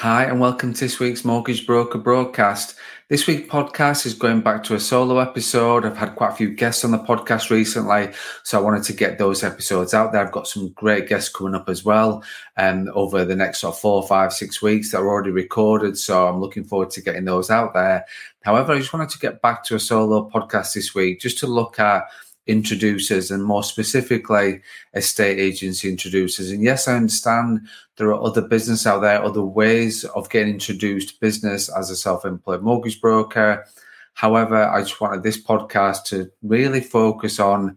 Hi, 0.00 0.24
and 0.24 0.38
welcome 0.38 0.74
to 0.74 0.80
this 0.80 1.00
week's 1.00 1.24
Mortgage 1.24 1.66
Broker 1.66 1.96
broadcast. 1.96 2.76
This 3.08 3.26
week's 3.26 3.48
podcast 3.48 4.04
is 4.04 4.12
going 4.12 4.42
back 4.42 4.62
to 4.64 4.74
a 4.74 4.80
solo 4.80 5.20
episode. 5.20 5.86
I've 5.86 5.96
had 5.96 6.16
quite 6.16 6.32
a 6.32 6.36
few 6.36 6.50
guests 6.50 6.84
on 6.84 6.90
the 6.90 6.98
podcast 6.98 7.48
recently, 7.48 8.10
so 8.42 8.58
I 8.58 8.62
wanted 8.62 8.82
to 8.82 8.92
get 8.92 9.16
those 9.16 9.42
episodes 9.42 9.94
out 9.94 10.12
there. 10.12 10.22
I've 10.22 10.32
got 10.32 10.48
some 10.48 10.68
great 10.72 11.08
guests 11.08 11.30
coming 11.30 11.54
up 11.54 11.70
as 11.70 11.82
well 11.82 12.22
um, 12.58 12.90
over 12.92 13.24
the 13.24 13.34
next 13.34 13.60
sort 13.60 13.74
of 13.74 13.80
four, 13.80 14.06
five, 14.06 14.34
six 14.34 14.60
weeks 14.60 14.90
that 14.90 14.98
are 14.98 15.08
already 15.08 15.30
recorded, 15.30 15.96
so 15.96 16.28
I'm 16.28 16.42
looking 16.42 16.64
forward 16.64 16.90
to 16.90 17.00
getting 17.00 17.24
those 17.24 17.48
out 17.48 17.72
there. 17.72 18.04
However, 18.42 18.74
I 18.74 18.78
just 18.78 18.92
wanted 18.92 19.08
to 19.08 19.18
get 19.18 19.40
back 19.40 19.64
to 19.64 19.76
a 19.76 19.80
solo 19.80 20.28
podcast 20.28 20.74
this 20.74 20.94
week 20.94 21.20
just 21.20 21.38
to 21.38 21.46
look 21.46 21.80
at 21.80 22.04
introducers 22.46 23.30
and 23.30 23.44
more 23.44 23.62
specifically 23.62 24.60
estate 24.94 25.38
agency 25.38 25.88
introducers. 25.88 26.50
And 26.50 26.62
yes, 26.62 26.86
I 26.86 26.96
understand 26.96 27.66
there 27.96 28.08
are 28.08 28.22
other 28.22 28.42
business 28.42 28.86
out 28.86 29.00
there, 29.00 29.22
other 29.22 29.42
ways 29.42 30.04
of 30.04 30.30
getting 30.30 30.54
introduced 30.54 31.20
business 31.20 31.68
as 31.68 31.90
a 31.90 31.96
self-employed 31.96 32.62
mortgage 32.62 33.00
broker. 33.00 33.66
However, 34.14 34.64
I 34.64 34.80
just 34.80 35.00
wanted 35.00 35.22
this 35.22 35.42
podcast 35.42 36.04
to 36.04 36.30
really 36.42 36.80
focus 36.80 37.38
on 37.40 37.76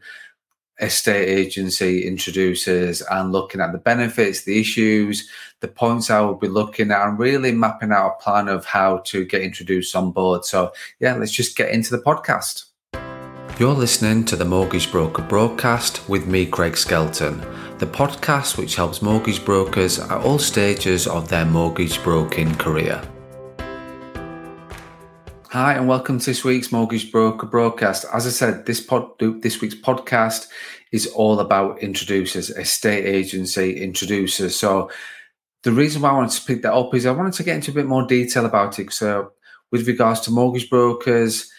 estate 0.81 1.27
agency 1.27 2.07
introducers 2.07 3.01
and 3.01 3.33
looking 3.33 3.59
at 3.59 3.73
the 3.73 3.77
benefits, 3.77 4.43
the 4.43 4.61
issues, 4.61 5.27
the 5.59 5.67
points 5.67 6.09
I 6.09 6.21
will 6.21 6.35
be 6.35 6.47
looking 6.47 6.91
at, 6.91 7.05
and 7.05 7.19
really 7.19 7.51
mapping 7.51 7.91
out 7.91 8.15
a 8.19 8.23
plan 8.23 8.47
of 8.47 8.63
how 8.63 8.99
to 9.07 9.25
get 9.25 9.41
introduced 9.41 9.93
on 9.95 10.11
board. 10.11 10.45
So, 10.45 10.71
yeah, 11.01 11.15
let's 11.15 11.33
just 11.33 11.57
get 11.57 11.71
into 11.71 11.91
the 11.91 12.01
podcast. 12.01 12.68
You're 13.59 13.73
listening 13.73 14.23
to 14.23 14.37
the 14.37 14.45
Mortgage 14.45 14.89
Broker 14.89 15.21
broadcast 15.21 16.07
with 16.07 16.25
me, 16.25 16.45
Craig 16.45 16.77
Skelton, 16.77 17.39
the 17.77 17.85
podcast 17.85 18.57
which 18.57 18.77
helps 18.77 19.01
mortgage 19.01 19.43
brokers 19.43 19.99
at 19.99 20.21
all 20.21 20.39
stages 20.39 21.07
of 21.07 21.27
their 21.27 21.43
mortgage 21.43 22.01
broking 22.01 22.55
career. 22.55 23.03
Hi, 25.49 25.73
and 25.73 25.89
welcome 25.89 26.19
to 26.19 26.25
this 26.25 26.45
week's 26.45 26.71
Mortgage 26.71 27.11
Broker 27.11 27.47
broadcast. 27.47 28.05
As 28.13 28.25
I 28.25 28.29
said, 28.29 28.65
this 28.65 28.79
pod, 28.79 29.09
this 29.19 29.59
week's 29.59 29.75
podcast 29.75 30.47
is 30.93 31.07
all 31.07 31.41
about 31.41 31.79
introducers, 31.79 32.49
estate 32.51 33.05
agency 33.05 33.83
introducers. 33.83 34.55
So, 34.55 34.89
the 35.63 35.73
reason 35.73 36.01
why 36.01 36.11
I 36.11 36.13
wanted 36.13 36.31
to 36.31 36.45
pick 36.45 36.61
that 36.61 36.71
up 36.71 36.95
is 36.95 37.05
I 37.05 37.11
wanted 37.11 37.33
to 37.33 37.43
get 37.43 37.57
into 37.57 37.71
a 37.71 37.73
bit 37.73 37.87
more 37.87 38.07
detail 38.07 38.45
about 38.45 38.79
it. 38.79 38.93
So, 38.93 39.33
with 39.69 39.85
regards 39.85 40.21
to 40.21 40.31
mortgage 40.31 40.69
brokers, 40.69 41.51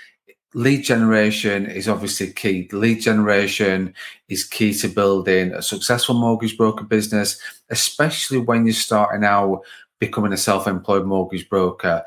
lead 0.54 0.82
generation 0.82 1.66
is 1.66 1.88
obviously 1.88 2.32
key. 2.32 2.68
Lead 2.72 3.00
generation 3.00 3.94
is 4.28 4.44
key 4.44 4.74
to 4.74 4.88
building 4.88 5.52
a 5.52 5.62
successful 5.62 6.14
mortgage 6.14 6.56
broker 6.56 6.84
business, 6.84 7.40
especially 7.70 8.38
when 8.38 8.66
you're 8.66 8.74
starting 8.74 9.24
out 9.24 9.62
becoming 9.98 10.32
a 10.32 10.36
self 10.36 10.66
employed 10.66 11.06
mortgage 11.06 11.48
broker. 11.48 12.02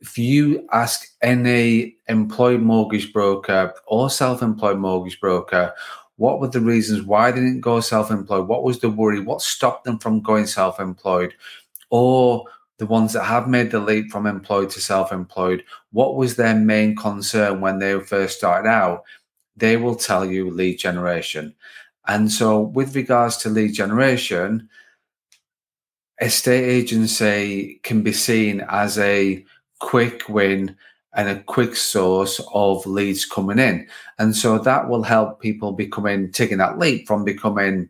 If 0.00 0.18
you 0.18 0.68
ask 0.72 1.06
any 1.22 1.96
employed 2.08 2.60
mortgage 2.60 3.12
broker 3.12 3.72
or 3.86 4.10
self 4.10 4.42
employed 4.42 4.78
mortgage 4.78 5.18
broker, 5.20 5.72
what 6.16 6.40
were 6.40 6.48
the 6.48 6.60
reasons 6.60 7.02
why 7.02 7.30
they 7.30 7.40
didn't 7.40 7.60
go 7.60 7.80
self 7.80 8.10
employed? 8.10 8.48
What 8.48 8.62
was 8.62 8.80
the 8.80 8.90
worry? 8.90 9.20
What 9.20 9.40
stopped 9.40 9.84
them 9.84 9.98
from 9.98 10.20
going 10.20 10.46
self 10.46 10.80
employed? 10.80 11.34
Or 11.88 12.44
the 12.78 12.86
ones 12.86 13.12
that 13.14 13.24
have 13.24 13.48
made 13.48 13.70
the 13.70 13.80
leap 13.80 14.10
from 14.10 14.26
employed 14.26 14.70
to 14.70 14.80
self 14.80 15.12
employed, 15.12 15.64
what 15.92 16.16
was 16.16 16.36
their 16.36 16.54
main 16.54 16.94
concern 16.94 17.60
when 17.60 17.78
they 17.78 17.98
first 18.00 18.38
started 18.38 18.68
out? 18.68 19.04
They 19.56 19.76
will 19.76 19.96
tell 19.96 20.24
you 20.26 20.50
lead 20.50 20.78
generation. 20.78 21.54
And 22.06 22.30
so, 22.30 22.60
with 22.60 22.94
regards 22.94 23.38
to 23.38 23.48
lead 23.48 23.72
generation, 23.72 24.68
estate 26.20 26.64
agency 26.64 27.80
can 27.82 28.02
be 28.02 28.12
seen 28.12 28.64
as 28.68 28.98
a 28.98 29.44
quick 29.80 30.28
win 30.28 30.76
and 31.14 31.28
a 31.28 31.42
quick 31.42 31.74
source 31.76 32.40
of 32.52 32.86
leads 32.86 33.24
coming 33.24 33.58
in. 33.58 33.88
And 34.18 34.36
so 34.36 34.58
that 34.58 34.88
will 34.88 35.02
help 35.02 35.40
people 35.40 35.72
becoming 35.72 36.30
taking 36.30 36.58
that 36.58 36.78
leap 36.78 37.06
from 37.06 37.24
becoming 37.24 37.88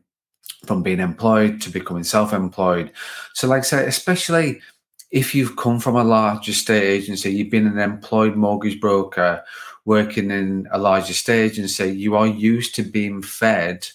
from 0.64 0.82
being 0.82 1.00
employed 1.00 1.60
to 1.60 1.70
becoming 1.70 2.04
self-employed. 2.04 2.90
So 3.34 3.46
like 3.46 3.60
I 3.60 3.62
say, 3.62 3.86
especially 3.86 4.60
if 5.16 5.34
you've 5.34 5.56
come 5.56 5.80
from 5.80 5.96
a 5.96 6.04
large 6.04 6.46
estate 6.46 6.82
agency, 6.82 7.32
you've 7.32 7.48
been 7.48 7.66
an 7.66 7.78
employed 7.78 8.36
mortgage 8.36 8.78
broker 8.78 9.42
working 9.86 10.30
in 10.30 10.68
a 10.72 10.78
large 10.78 11.08
estate 11.08 11.52
agency, 11.52 11.86
you 11.86 12.14
are 12.16 12.26
used 12.26 12.74
to 12.74 12.82
being 12.82 13.22
fed 13.22 13.88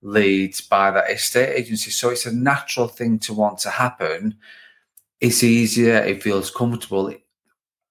leads 0.00 0.60
by 0.60 0.92
that 0.92 1.10
estate 1.10 1.56
agency. 1.56 1.90
So 1.90 2.10
it's 2.10 2.24
a 2.24 2.32
natural 2.32 2.86
thing 2.86 3.18
to 3.20 3.34
want 3.34 3.58
to 3.60 3.70
happen. 3.70 4.36
It's 5.20 5.42
easier, 5.42 5.96
it 5.96 6.22
feels 6.22 6.52
comfortable. 6.52 7.12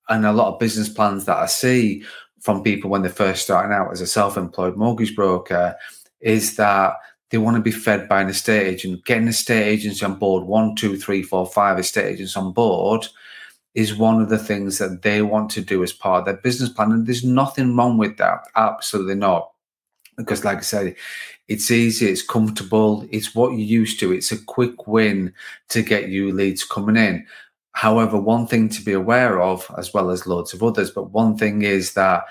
And 0.07 0.25
a 0.25 0.31
lot 0.31 0.53
of 0.53 0.59
business 0.59 0.87
plans 0.87 1.25
that 1.25 1.35
I 1.35 1.47
see 1.47 2.03
from 2.39 2.63
people 2.63 2.89
when 2.89 3.01
they're 3.01 3.11
first 3.11 3.43
starting 3.43 3.73
out 3.73 3.91
as 3.91 3.99
a 3.99 4.07
self 4.07 4.37
employed 4.37 4.77
mortgage 4.77 5.17
broker 5.17 5.75
is 6.21 6.55
that 6.55 6.93
they 7.29 7.37
want 7.37 7.55
to 7.57 7.61
be 7.61 7.71
fed 7.71 8.09
by 8.09 8.21
an 8.21 8.29
estate 8.29 8.67
agent. 8.67 9.05
Getting 9.05 9.27
estate 9.27 9.67
agency 9.67 10.03
on 10.05 10.15
board, 10.15 10.45
one, 10.45 10.75
two, 10.75 10.97
three, 10.97 11.21
four, 11.21 11.45
five 11.45 11.79
estate 11.79 12.13
agents 12.13 12.35
on 12.35 12.51
board, 12.51 13.07
is 13.75 13.95
one 13.95 14.21
of 14.21 14.29
the 14.29 14.37
things 14.37 14.77
that 14.79 15.03
they 15.03 15.21
want 15.21 15.49
to 15.51 15.61
do 15.61 15.83
as 15.83 15.93
part 15.93 16.19
of 16.19 16.25
their 16.25 16.41
business 16.41 16.69
plan. 16.69 16.91
And 16.91 17.05
there's 17.05 17.23
nothing 17.23 17.75
wrong 17.75 17.97
with 17.97 18.17
that. 18.17 18.39
Absolutely 18.55 19.15
not. 19.15 19.51
Because, 20.17 20.43
like 20.43 20.57
I 20.57 20.61
said, 20.61 20.95
it's 21.47 21.71
easy, 21.71 22.07
it's 22.07 22.21
comfortable, 22.21 23.07
it's 23.09 23.33
what 23.33 23.51
you're 23.51 23.59
used 23.59 23.99
to. 24.01 24.11
It's 24.11 24.31
a 24.31 24.43
quick 24.43 24.85
win 24.87 25.33
to 25.69 25.81
get 25.81 26.09
you 26.09 26.33
leads 26.33 26.63
coming 26.63 26.97
in. 26.97 27.25
However, 27.71 28.19
one 28.19 28.45
thing 28.45 28.67
to 28.69 28.83
be 28.83 28.91
aware 28.91 29.41
of, 29.41 29.71
as 29.77 29.93
well 29.93 30.09
as 30.09 30.27
loads 30.27 30.53
of 30.53 30.61
others, 30.61 30.91
but 30.91 31.11
one 31.11 31.37
thing 31.37 31.61
is 31.61 31.93
that 31.93 32.25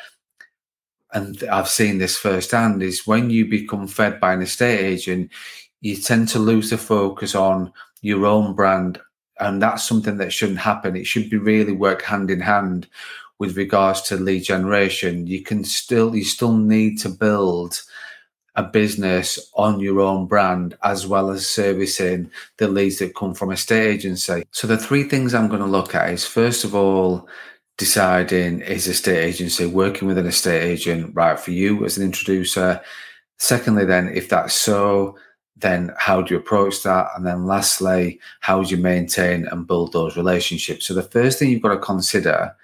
and 1.12 1.42
I've 1.44 1.68
seen 1.68 1.98
this 1.98 2.16
firsthand, 2.16 2.82
is 2.82 3.06
when 3.06 3.30
you 3.30 3.46
become 3.46 3.86
fed 3.86 4.20
by 4.20 4.34
an 4.34 4.42
estate 4.42 4.80
agent, 4.80 5.30
you 5.80 5.96
tend 5.96 6.28
to 6.28 6.38
lose 6.38 6.70
the 6.70 6.78
focus 6.78 7.34
on 7.34 7.72
your 8.02 8.26
own 8.26 8.54
brand. 8.54 9.00
And 9.40 9.62
that's 9.62 9.86
something 9.86 10.16
that 10.18 10.32
shouldn't 10.32 10.58
happen. 10.58 10.96
It 10.96 11.06
should 11.06 11.30
be 11.30 11.38
really 11.38 11.72
work 11.72 12.02
hand 12.02 12.30
in 12.30 12.40
hand 12.40 12.88
with 13.38 13.56
regards 13.56 14.02
to 14.02 14.16
lead 14.16 14.42
generation. 14.42 15.26
You 15.26 15.42
can 15.42 15.64
still, 15.64 16.14
you 16.14 16.24
still 16.24 16.56
need 16.56 16.98
to 17.00 17.08
build 17.08 17.80
a 18.56 18.62
business 18.64 19.38
on 19.54 19.78
your 19.78 20.00
own 20.00 20.26
brand 20.26 20.76
as 20.82 21.06
well 21.06 21.30
as 21.30 21.48
servicing 21.48 22.28
the 22.56 22.66
leads 22.66 22.98
that 22.98 23.14
come 23.14 23.32
from 23.32 23.50
a 23.50 23.52
estate 23.52 23.86
agency. 23.86 24.42
So 24.50 24.66
the 24.66 24.76
three 24.76 25.04
things 25.04 25.32
I'm 25.32 25.46
going 25.46 25.62
to 25.62 25.66
look 25.66 25.94
at 25.94 26.10
is 26.10 26.26
first 26.26 26.64
of 26.64 26.74
all, 26.74 27.28
deciding 27.78 28.60
is 28.60 28.86
a 28.86 28.90
estate 28.90 29.24
agency 29.24 29.64
working 29.64 30.06
with 30.06 30.18
an 30.18 30.26
estate 30.26 30.62
agent 30.62 31.14
right 31.14 31.38
for 31.40 31.52
you 31.52 31.84
as 31.84 31.96
an 31.96 32.04
introducer? 32.04 32.80
Secondly 33.38 33.84
then 33.84 34.08
if 34.08 34.28
that's 34.28 34.54
so 34.54 35.16
then 35.56 35.92
how 35.96 36.20
do 36.20 36.34
you 36.34 36.40
approach 36.40 36.82
that? 36.82 37.08
And 37.16 37.26
then 37.26 37.46
lastly 37.46 38.20
how 38.40 38.62
do 38.62 38.70
you 38.74 38.82
maintain 38.82 39.46
and 39.46 39.66
build 39.66 39.92
those 39.92 40.16
relationships? 40.16 40.86
So 40.86 40.94
the 40.94 41.02
first 41.02 41.38
thing 41.38 41.50
you've 41.50 41.62
got 41.62 41.74
to 41.74 41.78
consider 41.78 42.54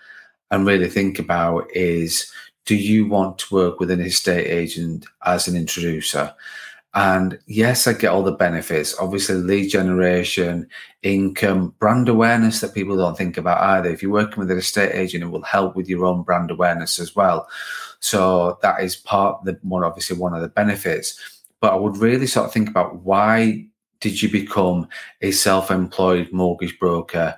and 0.50 0.66
really 0.66 0.88
think 0.88 1.19
about 1.19 1.69
is 1.75 2.31
do 2.66 2.76
you 2.76 3.06
want 3.06 3.38
to 3.38 3.54
work 3.54 3.78
with 3.78 3.91
an 3.91 4.00
estate 4.00 4.46
agent 4.46 5.06
as 5.25 5.48
an 5.48 5.56
introducer 5.56 6.34
and 6.94 7.38
yes, 7.47 7.87
I 7.87 7.93
get 7.93 8.12
all 8.12 8.22
the 8.22 8.32
benefits. 8.32 8.94
Obviously, 9.00 9.34
lead 9.34 9.69
generation, 9.69 10.69
income, 11.03 11.75
brand 11.81 12.09
awareness 12.09 12.60
that 12.60 12.75
people 12.75 12.97
don't 12.97 13.19
think 13.19 13.37
about 13.37 13.60
either. 13.60 13.91
If 13.91 14.03
you're 14.03 14.12
working 14.12 14.38
with 14.38 14.50
an 14.50 14.59
estate 14.59 14.94
agent, 14.94 15.25
it 15.25 15.28
will 15.28 15.43
help 15.43 15.75
with 15.75 15.88
your 15.88 16.05
own 16.05 16.22
brand 16.22 16.53
awareness 16.53 17.00
as 17.00 17.16
well. 17.16 17.49
So 17.99 18.59
that 18.62 18.81
is 18.81 18.94
part 18.94 19.44
the 19.44 19.59
one 19.62 19.82
obviously 19.82 20.16
one 20.16 20.34
of 20.34 20.43
the 20.43 20.49
benefits. 20.49 21.19
But 21.60 21.72
I 21.72 21.77
would 21.77 21.97
really 21.97 22.28
sort 22.28 22.47
of 22.47 22.53
think 22.53 22.69
about 22.69 22.97
why 23.03 23.66
did 24.00 24.22
you 24.22 24.31
become 24.31 24.87
a 25.21 25.32
self-employed 25.32 26.31
mortgage 26.31 26.78
broker? 26.78 27.34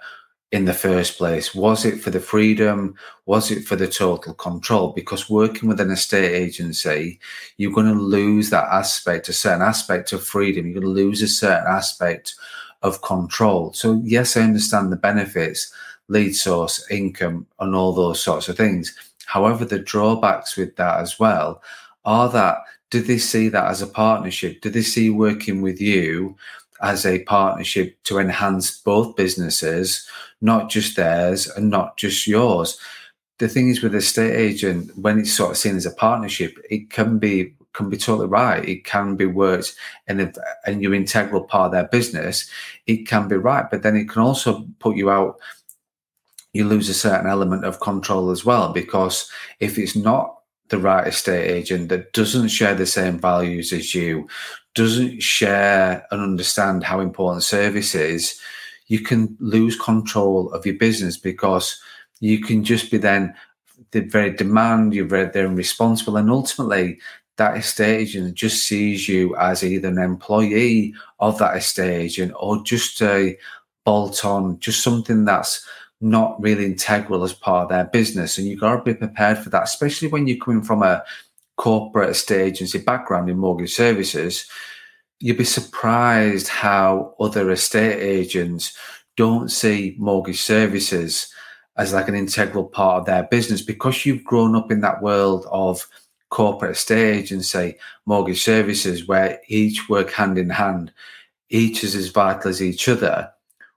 In 0.56 0.64
the 0.64 0.72
first 0.72 1.18
place? 1.18 1.54
Was 1.54 1.84
it 1.84 2.00
for 2.00 2.08
the 2.08 2.18
freedom? 2.18 2.94
Was 3.26 3.50
it 3.50 3.64
for 3.64 3.76
the 3.76 3.86
total 3.86 4.32
control? 4.32 4.92
Because 4.92 5.28
working 5.28 5.68
with 5.68 5.80
an 5.80 5.90
estate 5.90 6.34
agency, 6.34 7.20
you're 7.58 7.72
going 7.72 7.92
to 7.92 8.00
lose 8.00 8.48
that 8.50 8.64
aspect, 8.72 9.28
a 9.28 9.34
certain 9.34 9.60
aspect 9.60 10.14
of 10.14 10.24
freedom. 10.24 10.64
You're 10.64 10.80
going 10.80 10.94
to 10.94 11.02
lose 11.02 11.20
a 11.20 11.28
certain 11.28 11.66
aspect 11.68 12.34
of 12.80 13.02
control. 13.02 13.74
So, 13.74 14.00
yes, 14.02 14.34
I 14.34 14.42
understand 14.42 14.90
the 14.90 14.96
benefits, 14.96 15.70
lead 16.08 16.32
source, 16.34 16.90
income, 16.90 17.46
and 17.60 17.74
all 17.74 17.92
those 17.92 18.22
sorts 18.22 18.48
of 18.48 18.56
things. 18.56 18.96
However, 19.26 19.66
the 19.66 19.78
drawbacks 19.78 20.56
with 20.56 20.74
that 20.76 21.00
as 21.00 21.20
well 21.20 21.62
are 22.06 22.30
that 22.30 22.58
do 22.88 23.02
they 23.02 23.18
see 23.18 23.50
that 23.50 23.66
as 23.66 23.82
a 23.82 23.86
partnership? 23.86 24.62
Do 24.62 24.70
they 24.70 24.82
see 24.82 25.10
working 25.10 25.60
with 25.60 25.82
you 25.82 26.36
as 26.82 27.06
a 27.06 27.24
partnership 27.24 28.02
to 28.04 28.18
enhance 28.18 28.78
both 28.78 29.16
businesses, 29.16 30.08
not 30.40 30.70
just 30.70 30.96
theirs 30.96 31.48
and 31.48 31.70
not 31.70 31.96
just 31.96 32.26
yours. 32.26 32.78
The 33.38 33.48
thing 33.48 33.68
is 33.68 33.82
with 33.82 33.94
a 33.94 33.98
estate 33.98 34.34
agent, 34.34 34.96
when 34.96 35.18
it's 35.18 35.32
sort 35.32 35.50
of 35.50 35.56
seen 35.56 35.76
as 35.76 35.86
a 35.86 35.90
partnership, 35.90 36.58
it 36.70 36.90
can 36.90 37.18
be 37.18 37.54
can 37.72 37.90
be 37.90 37.96
totally 37.98 38.26
right. 38.26 38.66
It 38.66 38.84
can 38.84 39.16
be 39.16 39.26
worked 39.26 39.74
and 40.08 40.20
if 40.20 40.34
and 40.64 40.82
you're 40.82 40.94
integral 40.94 41.44
part 41.44 41.66
of 41.66 41.72
their 41.72 41.88
business, 41.88 42.48
it 42.86 43.06
can 43.06 43.28
be 43.28 43.36
right. 43.36 43.66
But 43.70 43.82
then 43.82 43.96
it 43.96 44.08
can 44.08 44.22
also 44.22 44.66
put 44.78 44.96
you 44.96 45.10
out, 45.10 45.38
you 46.54 46.64
lose 46.64 46.88
a 46.88 46.94
certain 46.94 47.28
element 47.28 47.66
of 47.66 47.80
control 47.80 48.30
as 48.30 48.44
well, 48.44 48.72
because 48.72 49.30
if 49.60 49.78
it's 49.78 49.94
not 49.94 50.36
the 50.68 50.78
right 50.78 51.06
estate 51.06 51.50
agent 51.50 51.90
that 51.90 52.12
doesn't 52.12 52.48
share 52.48 52.74
the 52.74 52.86
same 52.86 53.18
values 53.18 53.72
as 53.72 53.94
you, 53.94 54.26
doesn't 54.74 55.22
share 55.22 56.06
and 56.10 56.20
understand 56.20 56.82
how 56.82 57.00
important 57.00 57.42
service 57.42 57.94
is, 57.94 58.40
you 58.86 59.00
can 59.00 59.36
lose 59.40 59.78
control 59.78 60.52
of 60.52 60.64
your 60.64 60.76
business 60.76 61.16
because 61.16 61.80
you 62.20 62.40
can 62.40 62.64
just 62.64 62.90
be 62.90 62.98
then 62.98 63.34
the 63.90 64.00
very 64.00 64.30
demand, 64.30 64.94
you're 64.94 65.06
very 65.06 65.30
they're 65.30 65.48
responsible, 65.48 66.16
and 66.16 66.30
ultimately 66.30 66.98
that 67.36 67.56
estate 67.56 68.00
agent 68.00 68.34
just 68.34 68.66
sees 68.66 69.08
you 69.08 69.36
as 69.36 69.62
either 69.62 69.88
an 69.88 69.98
employee 69.98 70.94
of 71.20 71.38
that 71.38 71.56
estate 71.56 71.92
agent 71.92 72.32
or 72.36 72.62
just 72.62 73.00
a 73.02 73.36
bolt 73.84 74.24
on, 74.24 74.58
just 74.58 74.82
something 74.82 75.24
that's 75.24 75.66
not 76.00 76.40
really 76.40 76.64
integral 76.64 77.24
as 77.24 77.32
part 77.32 77.64
of 77.64 77.68
their 77.68 77.84
business. 77.84 78.38
And 78.38 78.46
you've 78.46 78.60
got 78.60 78.76
to 78.76 78.82
be 78.82 78.94
prepared 78.94 79.38
for 79.38 79.50
that, 79.50 79.64
especially 79.64 80.08
when 80.08 80.26
you're 80.26 80.38
coming 80.38 80.62
from 80.62 80.82
a 80.82 81.02
corporate 81.56 82.10
estate 82.10 82.42
agency 82.42 82.78
background 82.78 83.30
in 83.30 83.38
mortgage 83.38 83.74
services. 83.74 84.48
You'd 85.18 85.38
be 85.38 85.44
surprised 85.44 86.48
how 86.48 87.14
other 87.18 87.50
estate 87.50 88.00
agents 88.00 88.76
don't 89.16 89.50
see 89.50 89.96
mortgage 89.98 90.42
services 90.42 91.32
as 91.78 91.92
like 91.92 92.08
an 92.08 92.14
integral 92.14 92.64
part 92.64 93.00
of 93.00 93.06
their 93.06 93.24
business. 93.24 93.62
Because 93.62 94.04
you've 94.04 94.24
grown 94.24 94.54
up 94.54 94.70
in 94.70 94.80
that 94.82 95.02
world 95.02 95.46
of 95.50 95.86
corporate 96.28 96.72
estate 96.72 97.28
say 97.42 97.78
mortgage 98.04 98.42
services 98.42 99.06
where 99.06 99.40
each 99.48 99.88
work 99.88 100.10
hand 100.10 100.36
in 100.36 100.50
hand 100.50 100.92
each 101.50 101.84
is 101.84 101.94
as 101.94 102.08
vital 102.08 102.50
as 102.50 102.60
each 102.60 102.88
other 102.88 103.30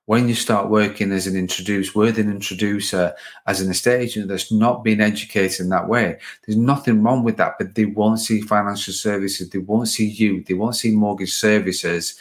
when 0.10 0.28
you 0.28 0.34
start 0.34 0.72
working 0.72 1.12
as 1.12 1.28
an 1.28 1.36
introduced 1.36 1.96
with 1.96 2.18
an 2.18 2.32
introducer 2.32 3.14
as 3.46 3.62
an 3.62 3.70
estate 3.70 4.02
agent 4.02 4.28
that's 4.28 4.52
not 4.52 4.84
been 4.84 5.00
educated 5.00 5.60
in 5.60 5.70
that 5.70 5.88
way 5.88 6.18
there's 6.48 6.58
nothing 6.58 7.04
wrong 7.04 7.24
with 7.24 7.38
that 7.38 7.54
but 7.60 7.76
they 7.76 7.86
won't 7.86 8.20
see 8.20 8.42
financial 8.42 8.92
services 8.92 9.52
they 9.52 9.60
won't 9.60 9.88
see 9.88 10.08
you 10.08 10.44
they 10.46 10.56
won't 10.56 10.76
see 10.76 10.90
mortgage 10.90 11.32
services 11.32 12.18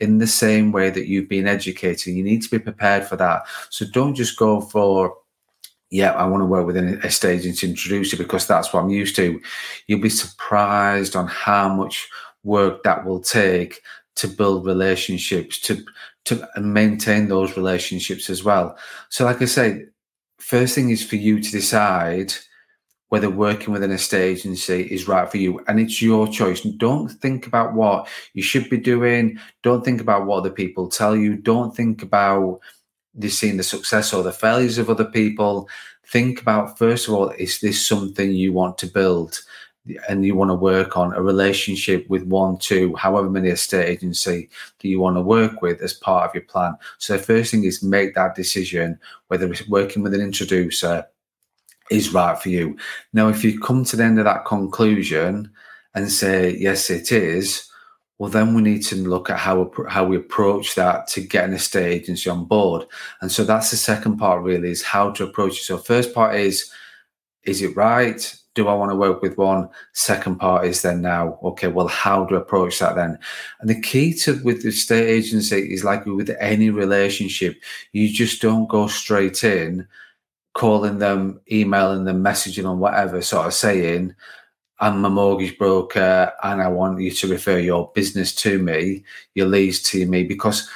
in 0.00 0.18
the 0.18 0.26
same 0.26 0.70
way 0.70 0.90
that 0.90 1.06
you've 1.06 1.30
been 1.30 1.46
educated 1.46 2.14
you 2.14 2.22
need 2.22 2.42
to 2.42 2.50
be 2.50 2.58
prepared 2.58 3.04
for 3.04 3.16
that 3.16 3.44
so 3.70 3.86
don't 3.86 4.14
just 4.14 4.38
go 4.38 4.60
for 4.60 5.16
yeah, 5.92 6.12
I 6.12 6.24
want 6.24 6.40
to 6.40 6.46
work 6.46 6.66
with 6.66 6.76
an 6.76 7.00
estate 7.02 7.40
agent 7.40 7.64
introducer 7.64 8.16
because 8.16 8.46
that's 8.46 8.72
what 8.72 8.78
I'm 8.78 8.90
used 8.90 9.16
to. 9.16 9.40
You'll 9.88 10.00
be 10.00 10.08
surprised 10.08 11.16
on 11.16 11.26
how 11.26 11.68
much 11.68 12.08
work 12.44 12.84
that 12.84 13.04
will 13.04 13.18
take 13.18 13.82
to 14.14 14.28
build 14.28 14.66
relationships, 14.66 15.58
to 15.62 15.84
to 16.26 16.48
maintain 16.60 17.28
those 17.28 17.56
relationships 17.56 18.30
as 18.30 18.44
well. 18.44 18.76
So, 19.08 19.24
like 19.24 19.42
I 19.42 19.46
say, 19.46 19.86
first 20.38 20.74
thing 20.74 20.90
is 20.90 21.04
for 21.04 21.16
you 21.16 21.40
to 21.40 21.50
decide 21.50 22.32
whether 23.08 23.28
working 23.28 23.72
with 23.72 23.82
an 23.82 23.90
estate 23.90 24.38
agency 24.38 24.82
is 24.82 25.08
right 25.08 25.28
for 25.28 25.36
you, 25.36 25.60
and 25.66 25.80
it's 25.80 26.00
your 26.00 26.28
choice. 26.28 26.60
Don't 26.60 27.08
think 27.08 27.46
about 27.46 27.74
what 27.74 28.08
you 28.34 28.42
should 28.42 28.70
be 28.70 28.78
doing. 28.78 29.38
Don't 29.62 29.84
think 29.84 30.00
about 30.00 30.26
what 30.26 30.38
other 30.38 30.50
people 30.50 30.88
tell 30.88 31.16
you. 31.16 31.36
Don't 31.36 31.74
think 31.74 32.02
about 32.02 32.60
you've 33.18 33.32
seen 33.32 33.56
the 33.56 33.64
success 33.64 34.12
or 34.12 34.22
the 34.22 34.32
failures 34.32 34.78
of 34.78 34.88
other 34.88 35.04
people. 35.04 35.68
Think 36.06 36.40
about 36.40 36.78
first 36.78 37.08
of 37.08 37.14
all, 37.14 37.30
is 37.30 37.60
this 37.60 37.84
something 37.84 38.32
you 38.32 38.52
want 38.52 38.78
to 38.78 38.86
build? 38.86 39.40
And 40.08 40.24
you 40.24 40.34
want 40.34 40.50
to 40.50 40.54
work 40.54 40.96
on 40.96 41.14
a 41.14 41.22
relationship 41.22 42.08
with 42.08 42.22
one, 42.24 42.58
two, 42.58 42.94
however 42.96 43.30
many 43.30 43.48
estate 43.48 43.88
agency 43.88 44.48
that 44.78 44.88
you 44.88 45.00
want 45.00 45.16
to 45.16 45.22
work 45.22 45.62
with 45.62 45.80
as 45.80 45.94
part 45.94 46.28
of 46.28 46.34
your 46.34 46.44
plan. 46.44 46.76
So 46.98 47.16
the 47.16 47.22
first 47.22 47.50
thing 47.50 47.64
is 47.64 47.82
make 47.82 48.14
that 48.14 48.34
decision 48.34 48.98
whether 49.28 49.50
it's 49.50 49.66
working 49.68 50.02
with 50.02 50.14
an 50.14 50.20
introducer 50.20 51.06
is 51.90 52.12
right 52.12 52.38
for 52.38 52.50
you. 52.50 52.76
Now, 53.12 53.28
if 53.28 53.42
you 53.42 53.58
come 53.58 53.84
to 53.84 53.96
the 53.96 54.04
end 54.04 54.18
of 54.18 54.24
that 54.24 54.44
conclusion 54.44 55.50
and 55.94 56.10
say 56.10 56.56
yes, 56.56 56.88
it 56.90 57.10
is, 57.10 57.66
well, 58.18 58.30
then 58.30 58.54
we 58.54 58.60
need 58.60 58.82
to 58.82 58.96
look 58.96 59.30
at 59.30 59.38
how 59.38 59.72
how 59.88 60.04
we 60.04 60.16
approach 60.16 60.74
that 60.74 61.06
to 61.08 61.22
get 61.22 61.46
an 61.46 61.54
estate 61.54 62.02
agency 62.02 62.28
on 62.28 62.44
board. 62.44 62.84
And 63.22 63.32
so 63.32 63.44
that's 63.44 63.70
the 63.70 63.78
second 63.78 64.18
part, 64.18 64.42
really, 64.42 64.70
is 64.70 64.82
how 64.82 65.10
to 65.12 65.24
approach 65.24 65.58
it. 65.58 65.64
So 65.64 65.78
first 65.78 66.14
part 66.14 66.36
is, 66.36 66.70
is 67.44 67.62
it 67.62 67.74
right? 67.74 68.36
Do 68.54 68.66
I 68.66 68.74
want 68.74 68.90
to 68.90 68.96
work 68.96 69.22
with 69.22 69.38
one? 69.38 69.68
Second 69.92 70.38
part 70.38 70.66
is 70.66 70.82
then 70.82 71.02
now, 71.02 71.38
okay, 71.42 71.68
well, 71.68 71.86
how 71.86 72.24
do 72.24 72.36
I 72.36 72.40
approach 72.40 72.80
that 72.80 72.96
then? 72.96 73.18
And 73.60 73.70
the 73.70 73.80
key 73.80 74.12
to 74.14 74.42
with 74.42 74.62
the 74.62 74.72
state 74.72 75.08
agency 75.08 75.72
is 75.72 75.84
like 75.84 76.04
with 76.04 76.36
any 76.40 76.70
relationship, 76.70 77.60
you 77.92 78.12
just 78.12 78.42
don't 78.42 78.68
go 78.68 78.88
straight 78.88 79.44
in, 79.44 79.86
calling 80.54 80.98
them, 80.98 81.40
emailing 81.50 82.04
them, 82.04 82.24
messaging 82.24 82.64
them, 82.64 82.80
whatever, 82.80 83.22
sort 83.22 83.46
of 83.46 83.54
saying, 83.54 84.14
I'm 84.80 85.04
a 85.04 85.10
mortgage 85.10 85.58
broker 85.58 86.32
and 86.42 86.62
I 86.62 86.68
want 86.68 87.00
you 87.00 87.10
to 87.10 87.28
refer 87.28 87.58
your 87.58 87.92
business 87.94 88.34
to 88.36 88.58
me, 88.58 89.04
your 89.34 89.46
leads 89.46 89.82
to 89.90 90.06
me, 90.06 90.24
because 90.24 90.68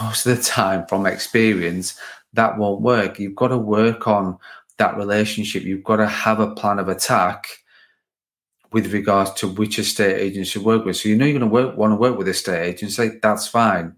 most 0.00 0.26
of 0.26 0.36
the 0.36 0.42
time, 0.42 0.86
from 0.86 1.06
experience, 1.06 1.98
that 2.34 2.58
won't 2.58 2.82
work. 2.82 3.18
You've 3.18 3.34
got 3.34 3.48
to 3.48 3.58
work 3.58 4.06
on 4.06 4.38
that 4.78 4.96
relationship. 4.96 5.64
You've 5.64 5.84
got 5.84 5.96
to 5.96 6.06
have 6.06 6.40
a 6.40 6.54
plan 6.54 6.78
of 6.78 6.88
attack 6.88 7.46
with 8.72 8.92
regards 8.92 9.32
to 9.34 9.48
which 9.48 9.78
estate 9.78 10.20
agents 10.20 10.54
you 10.54 10.62
work 10.62 10.84
with. 10.84 10.96
So 10.96 11.08
you 11.08 11.16
know 11.16 11.24
you're 11.24 11.38
going 11.38 11.50
to 11.50 11.54
work, 11.54 11.76
want 11.76 11.92
to 11.92 11.96
work 11.96 12.18
with 12.18 12.28
estate 12.28 12.66
agents. 12.66 12.98
Like, 12.98 13.20
that's 13.22 13.46
fine. 13.46 13.94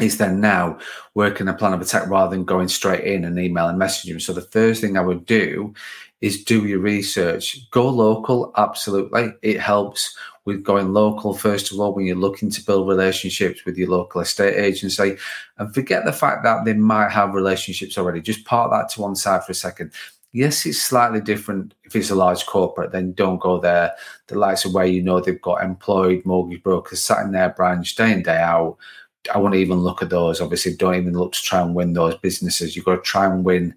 Is 0.00 0.16
then 0.16 0.40
now 0.40 0.78
working 1.14 1.48
a 1.48 1.54
plan 1.54 1.74
of 1.74 1.82
attack 1.82 2.08
rather 2.08 2.34
than 2.34 2.46
going 2.46 2.68
straight 2.68 3.04
in 3.04 3.24
and 3.24 3.38
email 3.38 3.68
and 3.68 3.78
messaging. 3.78 4.22
So 4.22 4.32
the 4.32 4.40
first 4.40 4.80
thing 4.80 4.96
I 4.96 5.02
would 5.02 5.26
do 5.26 5.74
is 6.22 6.42
do 6.44 6.66
your 6.66 6.78
research. 6.78 7.70
Go 7.70 7.88
local, 7.88 8.52
absolutely. 8.56 9.34
It 9.42 9.60
helps 9.60 10.16
with 10.44 10.64
going 10.64 10.92
local, 10.92 11.34
first 11.34 11.70
of 11.70 11.78
all, 11.78 11.94
when 11.94 12.04
you're 12.04 12.16
looking 12.16 12.50
to 12.50 12.64
build 12.64 12.88
relationships 12.88 13.64
with 13.64 13.76
your 13.76 13.88
local 13.88 14.20
estate 14.20 14.56
agency. 14.56 15.16
And 15.58 15.72
forget 15.72 16.04
the 16.04 16.12
fact 16.12 16.42
that 16.42 16.64
they 16.64 16.72
might 16.72 17.10
have 17.10 17.34
relationships 17.34 17.96
already. 17.96 18.20
Just 18.20 18.44
park 18.44 18.70
that 18.72 18.88
to 18.90 19.02
one 19.02 19.14
side 19.14 19.44
for 19.44 19.52
a 19.52 19.54
second. 19.54 19.92
Yes, 20.32 20.64
it's 20.64 20.82
slightly 20.82 21.20
different 21.20 21.74
if 21.84 21.94
it's 21.94 22.10
a 22.10 22.14
large 22.14 22.46
corporate, 22.46 22.90
then 22.90 23.12
don't 23.12 23.38
go 23.38 23.60
there. 23.60 23.92
The 24.28 24.38
likes 24.38 24.64
of 24.64 24.72
where 24.72 24.86
you 24.86 25.02
know 25.02 25.20
they've 25.20 25.40
got 25.40 25.62
employed 25.62 26.24
mortgage 26.24 26.62
brokers 26.62 27.02
sat 27.02 27.24
in 27.24 27.32
their 27.32 27.50
branch 27.50 27.94
day 27.94 28.12
in, 28.12 28.22
day 28.22 28.38
out. 28.38 28.78
I 29.32 29.38
won't 29.38 29.54
even 29.54 29.78
look 29.78 30.02
at 30.02 30.08
those. 30.08 30.40
Obviously, 30.40 30.74
don't 30.74 30.94
even 30.94 31.12
look 31.12 31.32
to 31.32 31.42
try 31.42 31.60
and 31.60 31.74
win 31.74 31.92
those 31.92 32.16
businesses. 32.16 32.74
You've 32.74 32.86
got 32.86 32.96
to 32.96 33.02
try 33.02 33.26
and 33.26 33.44
win 33.44 33.74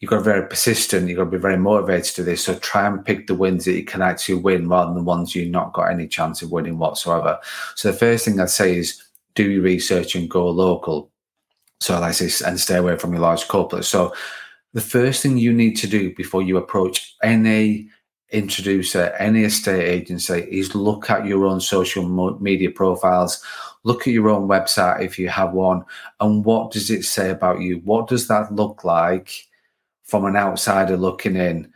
you've 0.00 0.10
got 0.10 0.18
to 0.18 0.22
be 0.22 0.30
very 0.30 0.48
persistent. 0.48 1.08
You've 1.08 1.18
got 1.18 1.24
to 1.24 1.30
be 1.30 1.38
very 1.38 1.56
motivated 1.56 2.14
to 2.16 2.22
this. 2.22 2.44
So 2.44 2.54
try 2.58 2.86
and 2.86 3.04
pick 3.04 3.26
the 3.26 3.34
wins 3.34 3.64
that 3.64 3.72
you 3.72 3.84
can 3.84 4.02
actually 4.02 4.36
win 4.36 4.68
rather 4.68 4.88
than 4.88 4.98
the 4.98 5.02
ones 5.02 5.34
you've 5.34 5.50
not 5.50 5.72
got 5.72 5.90
any 5.90 6.06
chance 6.06 6.42
of 6.42 6.52
winning 6.52 6.78
whatsoever. 6.78 7.38
So 7.74 7.90
the 7.90 7.98
first 7.98 8.24
thing 8.24 8.40
I'd 8.40 8.50
say 8.50 8.76
is 8.76 9.02
do 9.34 9.50
your 9.50 9.62
research 9.62 10.14
and 10.14 10.30
go 10.30 10.48
local. 10.48 11.10
So 11.80 11.98
like 12.00 12.20
and 12.20 12.60
stay 12.60 12.76
away 12.76 12.96
from 12.96 13.12
your 13.12 13.22
large 13.22 13.46
corporates. 13.46 13.84
So 13.84 14.12
the 14.72 14.80
first 14.80 15.22
thing 15.22 15.38
you 15.38 15.52
need 15.52 15.76
to 15.76 15.86
do 15.86 16.14
before 16.14 16.42
you 16.42 16.56
approach 16.56 17.14
any 17.22 17.88
introducer, 18.30 19.14
any 19.18 19.44
estate 19.44 19.88
agency 19.88 20.46
is 20.50 20.74
look 20.74 21.08
at 21.08 21.24
your 21.24 21.46
own 21.46 21.60
social 21.60 22.36
media 22.40 22.70
profiles, 22.70 23.42
look 23.84 24.02
at 24.06 24.12
your 24.12 24.28
own 24.28 24.46
website 24.48 25.02
if 25.02 25.18
you 25.18 25.28
have 25.28 25.52
one, 25.52 25.84
and 26.20 26.44
what 26.44 26.70
does 26.70 26.90
it 26.90 27.04
say 27.04 27.30
about 27.30 27.60
you? 27.60 27.78
What 27.84 28.08
does 28.08 28.28
that 28.28 28.52
look 28.52 28.84
like? 28.84 29.47
From 30.08 30.24
an 30.24 30.36
outsider 30.36 30.96
looking 30.96 31.36
in, 31.36 31.72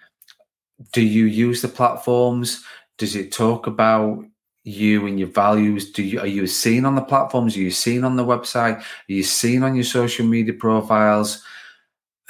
do 0.93 1.03
you 1.03 1.27
use 1.27 1.63
the 1.63 1.69
platforms? 1.69 2.65
Does 2.99 3.15
it 3.15 3.31
talk 3.31 3.67
about 3.67 4.25
you 4.65 5.07
and 5.07 5.19
your 5.19 5.29
values? 5.29 5.93
Do 5.93 6.03
you 6.03 6.21
are 6.21 6.27
you 6.27 6.47
seen 6.47 6.85
on 6.85 6.95
the 6.95 7.03
platforms? 7.03 7.57
Are 7.57 7.61
you 7.61 7.71
seen 7.71 8.05
on 8.05 8.17
the 8.17 8.25
website? 8.25 8.79
Are 8.79 8.85
you 9.07 9.23
seen 9.23 9.63
on 9.63 9.75
your 9.75 9.85
social 9.85 10.27
media 10.27 10.55
profiles? 10.55 11.43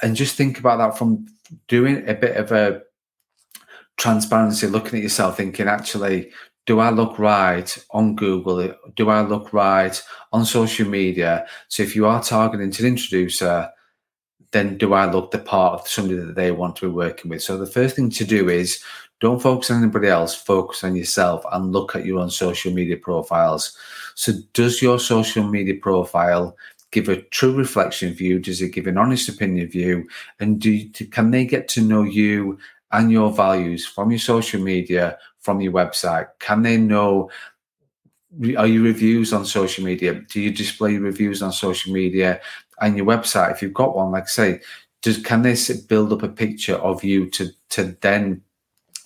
And 0.01 0.15
just 0.15 0.35
think 0.35 0.59
about 0.59 0.77
that 0.77 0.97
from 0.97 1.27
doing 1.67 2.07
a 2.07 2.13
bit 2.13 2.37
of 2.37 2.51
a 2.51 2.81
transparency, 3.97 4.67
looking 4.67 4.99
at 4.99 5.03
yourself, 5.03 5.37
thinking, 5.37 5.67
actually, 5.67 6.31
do 6.65 6.79
I 6.79 6.89
look 6.89 7.19
right 7.19 7.77
on 7.91 8.15
Google? 8.15 8.73
Do 8.95 9.09
I 9.09 9.21
look 9.21 9.53
right 9.53 10.01
on 10.31 10.45
social 10.45 10.87
media? 10.87 11.45
So 11.67 11.83
if 11.83 11.95
you 11.95 12.05
are 12.05 12.23
targeting 12.23 12.71
to 12.71 12.83
an 12.83 12.89
introducer, 12.89 13.69
then 14.53 14.77
do 14.77 14.93
I 14.93 15.11
look 15.11 15.31
the 15.31 15.39
part 15.39 15.81
of 15.81 15.87
somebody 15.87 16.19
that 16.19 16.35
they 16.35 16.51
want 16.51 16.75
to 16.77 16.87
be 16.87 16.93
working 16.93 17.29
with? 17.29 17.41
So 17.41 17.57
the 17.57 17.65
first 17.65 17.95
thing 17.95 18.09
to 18.11 18.23
do 18.23 18.49
is 18.49 18.81
don't 19.19 19.41
focus 19.41 19.71
on 19.71 19.81
anybody 19.81 20.07
else, 20.07 20.35
focus 20.35 20.83
on 20.83 20.95
yourself 20.95 21.43
and 21.51 21.71
look 21.71 21.95
at 21.95 22.05
your 22.05 22.19
own 22.19 22.29
social 22.29 22.71
media 22.71 22.97
profiles. 22.97 23.75
So 24.15 24.33
does 24.53 24.81
your 24.81 24.99
social 24.99 25.43
media 25.43 25.75
profile 25.81 26.55
give 26.91 27.09
a 27.09 27.21
true 27.21 27.53
reflection 27.53 28.15
you? 28.17 28.37
Does 28.39 28.61
it 28.61 28.69
give 28.69 28.85
an 28.85 28.97
honest 28.97 29.27
opinion 29.27 29.65
of 29.65 29.73
you? 29.73 30.07
And 30.39 30.61
do 30.61 30.87
can 31.11 31.31
they 31.31 31.45
get 31.45 31.67
to 31.69 31.81
know 31.81 32.03
you 32.03 32.59
and 32.91 33.11
your 33.11 33.31
values 33.31 33.85
from 33.85 34.11
your 34.11 34.19
social 34.19 34.61
media 34.61 35.17
from 35.39 35.61
your 35.61 35.73
website? 35.73 36.27
Can 36.39 36.61
they 36.61 36.77
know? 36.77 37.29
Are 38.57 38.65
your 38.65 38.83
reviews 38.83 39.31
on 39.31 39.45
social 39.45 39.83
media? 39.83 40.15
Do 40.15 40.41
you 40.41 40.51
display 40.51 40.97
reviews 40.97 41.43
on 41.43 41.51
social 41.51 41.93
media 41.93 42.41
and 42.83 42.97
your 42.97 43.05
website? 43.05 43.51
If 43.51 43.61
you've 43.61 43.73
got 43.73 43.95
one, 43.95 44.11
like 44.11 44.29
say, 44.29 44.61
does 45.01 45.17
can 45.17 45.41
they 45.41 45.55
build 45.87 46.13
up 46.13 46.23
a 46.23 46.29
picture 46.29 46.75
of 46.75 47.03
you 47.03 47.29
to 47.31 47.49
to 47.69 47.97
then 48.01 48.41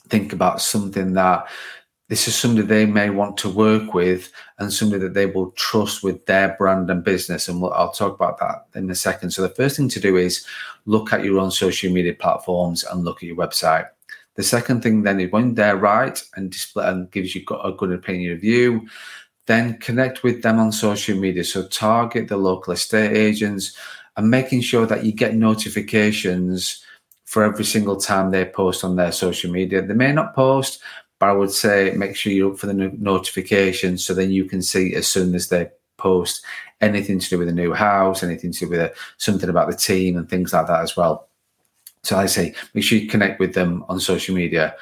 think 0.10 0.34
about 0.34 0.62
something 0.62 1.13
that 1.13 1.48
this 2.10 2.27
is 2.27 2.36
somebody 2.36 2.65
they 2.65 2.86
may 2.86 3.10
want 3.10 3.36
to 3.38 3.50
work 3.50 3.93
with 3.93 4.31
and 4.60 4.72
somebody 4.72 5.01
that 5.03 5.13
they 5.13 5.25
will 5.25 5.51
trust 5.51 6.03
with 6.03 6.25
their 6.25 6.55
brand 6.57 6.89
and 6.89 7.03
business. 7.03 7.50
And 7.50 7.62
we'll, 7.62 7.74
I'll 7.74 7.91
talk 7.91 8.15
about 8.15 8.39
that 8.39 8.65
in 8.79 8.89
a 8.89 8.96
second. 8.96 9.31
So, 9.31 9.41
the 9.41 9.50
first 9.50 9.75
thing 9.75 9.89
to 9.89 10.00
do 10.00 10.15
is 10.15 10.46
look 10.86 11.12
at 11.12 11.25
your 11.25 11.39
own 11.39 11.51
social 11.51 11.91
media 11.91 12.13
platforms 12.13 12.86
and 12.86 13.03
look 13.03 13.17
at 13.17 13.27
your 13.27 13.36
website. 13.36 13.88
The 14.36 14.43
second 14.43 14.84
thing 14.84 15.01
then 15.01 15.19
is 15.19 15.31
when 15.31 15.55
they're 15.55 15.75
right 15.75 16.22
and 16.36 16.51
display 16.51 16.88
and 16.88 17.12
gives 17.12 17.36
you 17.36 17.43
a 17.63 17.72
good 17.72 17.91
opinion 17.91 18.34
of 18.34 18.43
you, 18.43 18.88
then 19.48 19.77
connect 19.80 20.24
with 20.24 20.44
them 20.44 20.60
on 20.60 20.72
social 20.72 21.18
media. 21.18 21.44
So, 21.44 21.68
target 21.68 22.27
the 22.27 22.38
local 22.38 22.74
estate 22.74 23.16
agents 23.16 23.75
and 24.16 24.30
making 24.30 24.62
sure 24.62 24.86
that 24.86 25.04
you 25.04 25.12
get 25.12 25.36
notifications 25.36 26.84
for 27.25 27.44
every 27.44 27.66
single 27.66 27.98
time 27.98 28.32
they 28.32 28.46
post 28.46 28.84
on 28.84 28.96
their 28.96 29.12
social 29.12 29.51
media. 29.51 29.82
They 29.82 29.94
may 29.94 30.13
not 30.13 30.34
post, 30.34 30.82
but 31.20 31.30
I 31.30 31.34
would 31.34 31.51
say 31.51 31.94
make 31.96 32.16
sure 32.16 32.32
you're 32.32 32.54
up 32.54 32.60
for 32.60 32.68
the 32.68 32.74
notifications 32.74 34.06
so 34.06 34.13
then 34.13 34.32
you 34.32 34.46
can 34.46 34.62
see 34.62 34.94
as 34.96 35.08
soon 35.08 35.36
as 35.36 35.50
they 35.50 35.70
post 35.98 36.44
anything 36.80 37.20
to 37.20 37.30
do 37.30 37.38
with 37.38 37.50
a 37.50 37.54
new 37.54 37.74
house, 37.74 38.24
anything 38.24 38.51
to 38.54 38.60
do 38.60 38.70
with 38.70 38.80
a, 38.80 38.94
something 39.18 39.50
about 39.50 39.70
the 39.70 39.75
team 39.75 40.16
and 40.16 40.30
things 40.30 40.54
like 40.54 40.68
that 40.68 40.82
as 40.82 40.96
well. 40.96 41.27
So 42.04 42.18
I 42.18 42.27
say 42.27 42.56
make 42.74 42.84
sure 42.84 42.98
you 42.98 43.10
connect 43.10 43.39
with 43.39 43.54
them 43.54 43.84
on 43.89 44.00
social 44.00 44.36
media, 44.36 44.75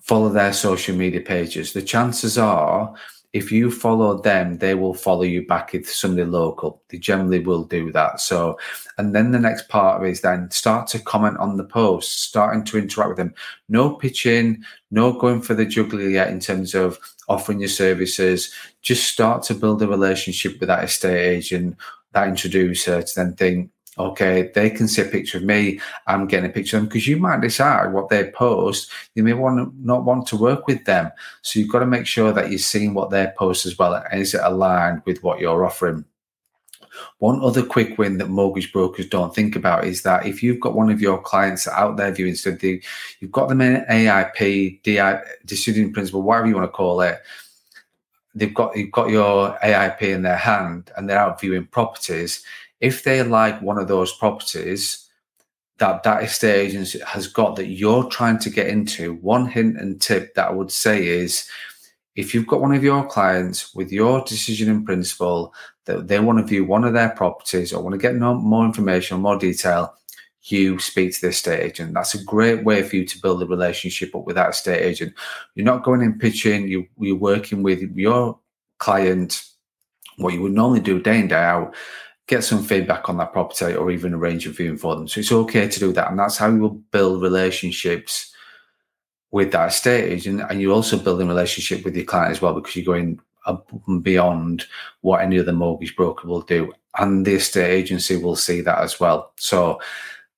follow 0.00 0.28
their 0.28 0.52
social 0.52 0.94
media 0.96 1.20
pages. 1.20 1.72
The 1.72 1.82
chances 1.82 2.36
are 2.36 2.94
if 3.32 3.50
you 3.50 3.70
follow 3.70 4.20
them, 4.20 4.58
they 4.58 4.74
will 4.74 4.92
follow 4.92 5.22
you 5.22 5.46
back 5.46 5.74
if 5.74 5.90
somebody 5.90 6.24
local. 6.24 6.82
They 6.88 6.98
generally 6.98 7.38
will 7.38 7.64
do 7.64 7.90
that. 7.92 8.20
So, 8.20 8.58
and 8.98 9.14
then 9.14 9.30
the 9.30 9.38
next 9.38 9.68
part 9.68 10.06
is 10.06 10.20
then 10.20 10.50
start 10.50 10.86
to 10.88 10.98
comment 10.98 11.38
on 11.38 11.56
the 11.56 11.64
posts, 11.64 12.12
starting 12.20 12.62
to 12.64 12.78
interact 12.78 13.08
with 13.08 13.16
them. 13.16 13.34
No 13.70 13.94
pitching, 13.94 14.62
no 14.90 15.14
going 15.14 15.40
for 15.40 15.54
the 15.54 15.64
juggler 15.64 16.08
yet 16.08 16.28
in 16.28 16.40
terms 16.40 16.74
of 16.74 16.98
offering 17.28 17.60
your 17.60 17.70
services. 17.70 18.52
Just 18.82 19.10
start 19.10 19.42
to 19.44 19.54
build 19.54 19.80
a 19.80 19.88
relationship 19.88 20.60
with 20.60 20.66
that 20.66 20.84
estate 20.84 21.36
agent, 21.36 21.76
that 22.12 22.28
introducer 22.28 23.02
to 23.02 23.14
then 23.14 23.34
think, 23.34 23.70
okay, 23.98 24.50
they 24.54 24.70
can 24.70 24.88
see 24.88 25.02
a 25.02 25.06
picture 25.06 25.38
of 25.38 25.44
me. 25.44 25.80
I'm 26.06 26.26
getting 26.26 26.48
a 26.48 26.52
picture 26.52 26.76
of 26.76 26.82
them 26.82 26.88
because 26.88 27.06
you 27.06 27.16
might 27.16 27.40
decide 27.40 27.92
what 27.92 28.08
they 28.08 28.30
post. 28.30 28.90
You 29.14 29.22
may 29.22 29.34
want 29.34 29.58
to 29.58 29.86
not 29.86 30.04
want 30.04 30.26
to 30.28 30.36
work 30.36 30.66
with 30.66 30.84
them. 30.84 31.10
So 31.42 31.58
you've 31.58 31.70
got 31.70 31.80
to 31.80 31.86
make 31.86 32.06
sure 32.06 32.32
that 32.32 32.50
you're 32.50 32.58
seeing 32.58 32.94
what 32.94 33.10
they 33.10 33.28
post 33.36 33.66
as 33.66 33.78
well. 33.78 33.94
And 33.94 34.20
is 34.20 34.34
it 34.34 34.40
aligned 34.42 35.02
with 35.04 35.22
what 35.22 35.40
you're 35.40 35.64
offering? 35.64 36.04
One 37.18 37.42
other 37.42 37.62
quick 37.62 37.96
win 37.98 38.18
that 38.18 38.28
mortgage 38.28 38.72
brokers 38.72 39.08
don't 39.08 39.34
think 39.34 39.56
about 39.56 39.84
is 39.84 40.02
that 40.02 40.26
if 40.26 40.42
you've 40.42 40.60
got 40.60 40.74
one 40.74 40.90
of 40.90 41.00
your 41.00 41.20
clients 41.20 41.66
out 41.66 41.96
there 41.96 42.12
viewing, 42.12 42.34
so 42.34 42.56
you've 42.60 43.32
got 43.32 43.48
them 43.48 43.62
in 43.62 43.84
AIP, 43.86 44.82
DI, 44.82 45.22
decision 45.46 45.92
principle, 45.92 46.22
whatever 46.22 46.48
you 46.48 46.54
want 46.54 46.66
to 46.66 46.72
call 46.72 47.00
it, 47.00 47.22
they've 48.34 48.54
got 48.54 48.76
you've 48.76 48.92
got 48.92 49.10
your 49.10 49.56
AIP 49.62 50.02
in 50.02 50.22
their 50.22 50.36
hand 50.36 50.90
and 50.96 51.08
they're 51.08 51.18
out 51.18 51.40
viewing 51.40 51.66
properties 51.66 52.44
if 52.82 53.04
they 53.04 53.22
like 53.22 53.62
one 53.62 53.78
of 53.78 53.88
those 53.88 54.12
properties 54.12 55.08
that 55.78 56.02
that 56.02 56.24
estate 56.24 56.66
agent 56.66 56.92
has 57.06 57.28
got 57.28 57.56
that 57.56 57.68
you're 57.68 58.04
trying 58.04 58.38
to 58.40 58.50
get 58.50 58.66
into, 58.66 59.14
one 59.14 59.46
hint 59.46 59.78
and 59.78 60.02
tip 60.02 60.34
that 60.34 60.48
I 60.48 60.52
would 60.52 60.70
say 60.70 61.06
is 61.06 61.48
if 62.16 62.34
you've 62.34 62.46
got 62.46 62.60
one 62.60 62.74
of 62.74 62.82
your 62.82 63.06
clients 63.06 63.72
with 63.74 63.90
your 63.90 64.22
decision 64.24 64.68
in 64.68 64.84
principle 64.84 65.54
that 65.86 66.08
they 66.08 66.18
want 66.18 66.40
to 66.40 66.44
view 66.44 66.64
one 66.64 66.84
of 66.84 66.92
their 66.92 67.10
properties 67.10 67.72
or 67.72 67.82
want 67.82 67.94
to 67.94 67.98
get 67.98 68.16
more 68.16 68.66
information 68.66 69.16
or 69.16 69.20
more 69.20 69.38
detail, 69.38 69.94
you 70.42 70.78
speak 70.80 71.14
to 71.14 71.20
the 71.20 71.28
estate 71.28 71.60
agent. 71.60 71.94
That's 71.94 72.14
a 72.14 72.24
great 72.24 72.64
way 72.64 72.82
for 72.82 72.96
you 72.96 73.06
to 73.06 73.20
build 73.22 73.42
a 73.42 73.46
relationship 73.46 74.14
up 74.14 74.24
with 74.26 74.34
that 74.36 74.50
estate 74.50 74.82
agent. 74.82 75.14
You're 75.54 75.64
not 75.64 75.84
going 75.84 76.02
in 76.02 76.18
pitching, 76.18 76.66
you, 76.66 76.86
you're 76.98 77.16
working 77.16 77.62
with 77.62 77.80
your 77.96 78.38
client, 78.78 79.44
what 80.16 80.34
you 80.34 80.42
would 80.42 80.52
normally 80.52 80.80
do 80.80 81.00
day 81.00 81.20
in, 81.20 81.28
day 81.28 81.36
out, 81.36 81.74
get 82.26 82.44
some 82.44 82.62
feedback 82.62 83.08
on 83.08 83.16
that 83.18 83.32
property 83.32 83.74
or 83.74 83.90
even 83.90 84.14
arrange 84.14 84.46
a 84.46 84.50
viewing 84.50 84.76
for 84.76 84.94
them. 84.94 85.08
So 85.08 85.20
it's 85.20 85.32
okay 85.32 85.68
to 85.68 85.80
do 85.80 85.92
that. 85.92 86.10
And 86.10 86.18
that's 86.18 86.38
how 86.38 86.48
you 86.48 86.58
will 86.58 86.70
build 86.70 87.22
relationships 87.22 88.32
with 89.32 89.50
that 89.52 89.70
estate 89.70 90.10
agent. 90.12 90.42
And 90.48 90.60
you're 90.60 90.74
also 90.74 90.98
building 90.98 91.28
relationship 91.28 91.84
with 91.84 91.96
your 91.96 92.04
client 92.04 92.32
as 92.32 92.40
well 92.40 92.54
because 92.54 92.76
you're 92.76 92.84
going 92.84 93.20
beyond 94.02 94.66
what 95.00 95.22
any 95.22 95.38
other 95.38 95.52
mortgage 95.52 95.96
broker 95.96 96.28
will 96.28 96.42
do. 96.42 96.72
And 96.98 97.26
the 97.26 97.34
estate 97.34 97.70
agency 97.70 98.16
will 98.16 98.36
see 98.36 98.60
that 98.60 98.78
as 98.78 99.00
well. 99.00 99.32
So 99.36 99.80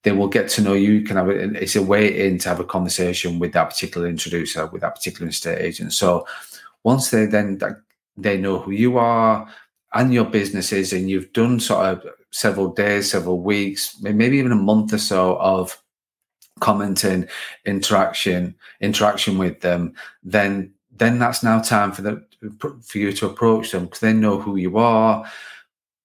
they 0.05 0.13
will 0.13 0.29
get 0.29 0.49
to 0.51 0.63
know 0.63 0.75
you. 0.75 0.93
You 0.93 1.05
can 1.05 1.17
have 1.17 1.29
it. 1.29 1.57
It's 1.57 1.77
a 1.77 1.83
way 1.83 2.27
in 2.27 2.39
to 2.39 2.49
have 2.49 2.61
a 2.61 2.65
conversation 2.65 3.39
with 3.39 3.53
that 3.53 3.71
particular 3.71 4.07
introducer, 4.07 4.67
with 4.67 4.83
that 4.83 4.95
particular 4.95 5.29
estate 5.29 5.61
agent. 5.61 5.93
So 5.93 6.27
once 6.83 7.11
they 7.11 7.27
then 7.27 7.61
they 8.17 8.39
know 8.39 8.59
who 8.61 8.71
you 8.71 8.99
are, 8.99 9.49
and 9.95 10.13
your 10.13 10.25
businesses 10.25 10.93
and 10.93 11.09
you've 11.09 11.33
done 11.33 11.61
sort 11.61 11.87
of 11.87 12.07
several 12.31 12.69
days, 12.69 13.11
several 13.11 13.41
weeks, 13.41 13.97
maybe 14.01 14.37
even 14.37 14.53
a 14.53 14.57
month 14.57 14.93
or 14.93 14.99
so 14.99 15.37
of 15.39 15.81
commenting, 16.61 17.29
interaction, 17.65 18.55
interaction 18.81 19.39
with 19.39 19.61
them, 19.61 19.95
then 20.23 20.73
then 20.97 21.19
that's 21.19 21.43
now 21.43 21.61
time 21.61 21.93
for 21.93 22.03
the 22.03 22.25
for 22.83 22.99
you 22.99 23.13
to 23.13 23.27
approach 23.27 23.73
them 23.73 23.85
because 23.85 24.01
they 24.01 24.13
know 24.13 24.41
who 24.41 24.57
you 24.57 24.79
are. 24.79 25.25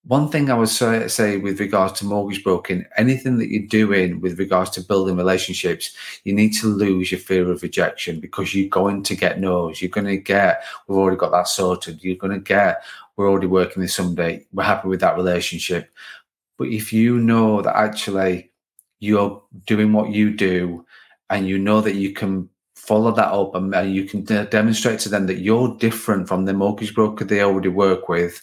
One 0.05 0.29
thing 0.29 0.49
I 0.49 0.55
would 0.55 0.69
say, 0.69 1.07
say 1.07 1.37
with 1.37 1.59
regards 1.59 1.99
to 1.99 2.05
mortgage 2.05 2.43
broking, 2.43 2.85
anything 2.97 3.37
that 3.37 3.49
you're 3.49 3.67
doing 3.67 4.21
with 4.21 4.39
regards 4.39 4.69
to 4.71 4.81
building 4.81 5.17
relationships, 5.17 5.95
you 6.23 6.33
need 6.33 6.51
to 6.53 6.67
lose 6.67 7.11
your 7.11 7.19
fear 7.19 7.51
of 7.51 7.61
rejection 7.61 8.19
because 8.19 8.55
you're 8.55 8.69
going 8.69 9.03
to 9.03 9.15
get 9.15 9.39
no's. 9.39 9.81
You're 9.81 9.89
going 9.89 10.07
to 10.07 10.17
get, 10.17 10.63
we've 10.87 10.97
already 10.97 11.17
got 11.17 11.31
that 11.31 11.47
sorted. 11.47 12.03
You're 12.03 12.15
going 12.15 12.33
to 12.33 12.39
get, 12.39 12.81
we're 13.17 13.29
already 13.29 13.47
working 13.47 13.81
with 13.81 13.91
somebody, 13.91 14.47
we're 14.53 14.63
happy 14.63 14.87
with 14.87 15.01
that 15.01 15.17
relationship. 15.17 15.91
But 16.57 16.69
if 16.69 16.93
you 16.93 17.19
know 17.19 17.61
that 17.61 17.75
actually 17.75 18.51
you're 18.99 19.41
doing 19.67 19.93
what 19.93 20.11
you 20.11 20.35
do 20.35 20.85
and 21.29 21.47
you 21.47 21.59
know 21.59 21.81
that 21.81 21.95
you 21.95 22.13
can 22.13 22.49
follow 22.75 23.11
that 23.11 23.31
up 23.31 23.53
and, 23.53 23.93
you 23.93 24.05
can 24.05 24.23
de- 24.23 24.45
demonstrate 24.45 24.99
to 24.99 25.09
them 25.09 25.27
that 25.27 25.39
you're 25.39 25.77
different 25.77 26.27
from 26.27 26.45
the 26.45 26.53
mortgage 26.53 26.95
broker 26.95 27.23
they 27.23 27.41
already 27.41 27.69
work 27.69 28.09
with, 28.09 28.41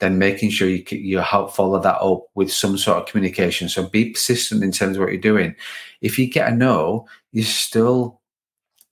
then 0.00 0.18
making 0.18 0.50
sure 0.50 0.68
you 0.68 0.84
you 0.90 1.18
help 1.18 1.54
follow 1.54 1.80
that 1.80 2.00
up 2.00 2.24
with 2.34 2.52
some 2.52 2.78
sort 2.78 2.98
of 2.98 3.08
communication. 3.08 3.68
So 3.68 3.88
be 3.88 4.10
persistent 4.10 4.62
in 4.62 4.72
terms 4.72 4.96
of 4.96 5.02
what 5.02 5.12
you're 5.12 5.20
doing. 5.20 5.54
If 6.00 6.18
you 6.18 6.30
get 6.30 6.52
a 6.52 6.54
no, 6.54 7.06
you 7.32 7.42
still 7.42 8.20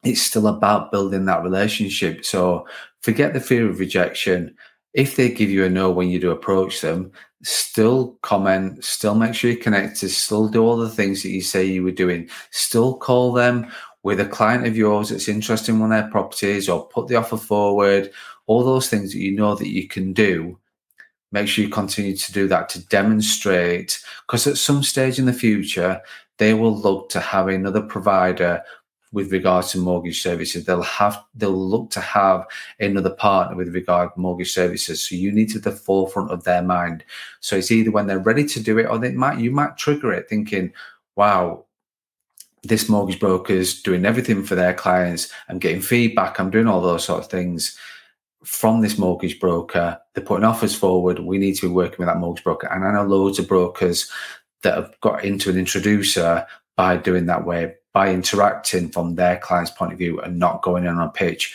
it's 0.03 0.23
still 0.23 0.47
about 0.47 0.93
building 0.93 1.25
that 1.27 1.43
relationship. 1.43 2.25
So 2.25 2.67
forget 3.01 3.33
the 3.33 3.41
fear 3.41 3.69
of 3.69 3.81
rejection 3.81 4.57
if 4.97 5.15
they 5.15 5.29
give 5.29 5.51
you 5.51 5.63
a 5.63 5.69
no 5.69 5.91
when 5.91 6.09
you 6.09 6.19
do 6.19 6.31
approach 6.31 6.81
them, 6.81 7.13
still 7.43 8.17
comment, 8.23 8.83
still 8.83 9.15
make 9.15 9.35
sure 9.35 9.51
you're 9.51 9.63
connected, 9.63 10.09
still 10.09 10.49
do 10.49 10.65
all 10.65 10.79
the 10.79 10.89
things 10.89 11.23
that 11.23 11.29
you 11.29 11.43
say 11.43 11.67
you 11.67 11.85
were 11.85 11.91
doing, 11.91 12.31
still 12.51 12.97
call 12.97 13.31
them 13.31 13.71
with 14.03 14.21
a 14.21 14.25
client 14.25 14.67
of 14.67 14.75
yours 14.75 15.11
that's 15.11 15.29
interested 15.29 15.73
in 15.73 15.81
one 15.81 15.93
of 15.93 16.03
their 16.03 16.11
properties 16.11 16.67
or 16.67 16.89
put 16.89 17.09
the 17.09 17.15
offer 17.15 17.37
forward, 17.37 18.11
all 18.47 18.65
those 18.65 18.89
things 18.89 19.13
that 19.13 19.19
you 19.19 19.33
know 19.33 19.55
that 19.55 19.69
you 19.69 19.87
can 19.87 20.15
do. 20.15 20.59
Make 21.33 21.49
sure 21.49 21.65
you 21.65 21.71
continue 21.71 22.17
to 22.17 22.33
do 22.33 22.49
that 22.49 22.69
to 22.71 22.87
demonstrate, 22.87 24.01
because 24.27 24.47
at 24.47 24.59
some 24.59 24.83
stage 24.83 25.19
in 25.19 25.27
the 25.27 25.33
future, 25.33 26.01
they 26.39 26.55
will 26.55 26.77
look 26.77 27.09
to 27.11 27.21
have 27.21 27.49
another 27.49 27.83
provider 27.83 28.63
with 29.13 29.33
regard 29.33 29.65
to 29.67 29.79
mortgage 29.79 30.21
services. 30.21 30.65
They'll 30.65 30.83
have 30.83 31.23
they'll 31.35 31.51
look 31.51 31.91
to 31.91 32.01
have 32.01 32.45
another 32.81 33.11
partner 33.11 33.57
with 33.57 33.75
regard 33.75 34.13
to 34.13 34.21
mortgage 34.21 34.53
services. 34.53 35.03
So 35.03 35.15
you 35.15 35.33
need 35.33 35.49
to 35.51 35.59
the 35.59 35.73
forefront 35.73 36.31
of 36.31 36.45
their 36.45 36.63
mind. 36.63 37.05
So 37.41 37.57
it's 37.57 37.71
either 37.71 37.91
when 37.91 38.07
they're 38.07 38.19
ready 38.19 38.45
to 38.45 38.61
do 38.61 38.79
it, 38.79 38.87
or 38.87 38.99
they 38.99 39.13
might 39.13 39.39
you 39.39 39.51
might 39.51 39.77
trigger 39.77 40.13
it 40.13 40.29
thinking, 40.29 40.73
"Wow, 41.17 41.65
this 42.63 42.89
mortgage 42.89 43.19
broker 43.19 43.53
is 43.53 43.81
doing 43.81 44.05
everything 44.05 44.45
for 44.45 44.55
their 44.55 44.75
clients. 44.75 45.31
I'm 45.49 45.59
getting 45.59 45.83
feedback. 45.83 46.39
I'm 46.39 46.51
doing 46.51 46.67
all 46.67 46.83
those 46.83 47.05
sort 47.05 47.25
of 47.25 47.31
things." 47.31 47.77
From 48.47 48.81
this 48.81 48.97
mortgage 48.97 49.41
broker, 49.41 49.99
they're 50.15 50.25
putting 50.25 50.45
offers 50.45 50.75
forward. 50.75 51.19
We 51.19 51.37
need 51.37 51.57
to 51.57 51.69
be 51.69 51.73
working 51.73 51.97
with 51.99 52.09
that 52.09 52.19
mortgage 52.19 52.45
broker. 52.45 52.69
And 52.69 52.85
I 52.85 52.93
know 52.93 53.05
loads 53.05 53.39
of 53.39 53.49
brokers 53.49 54.11
that 54.63 54.77
have 54.77 54.95
got 55.01 55.25
into 55.25 55.51
an 55.51 55.59
introducer 55.59 56.47
by 56.77 56.97
doing 56.97 57.27
that 57.27 57.45
way 57.45 57.75
by 57.93 58.13
interacting 58.13 58.91
from 58.91 59.15
their 59.15 59.39
client's 59.39 59.71
point 59.71 59.91
of 59.91 59.99
view 59.99 60.21
and 60.21 60.39
not 60.39 60.61
going 60.61 60.85
in 60.85 60.91
on 60.91 61.09
a 61.09 61.11
pitch 61.11 61.55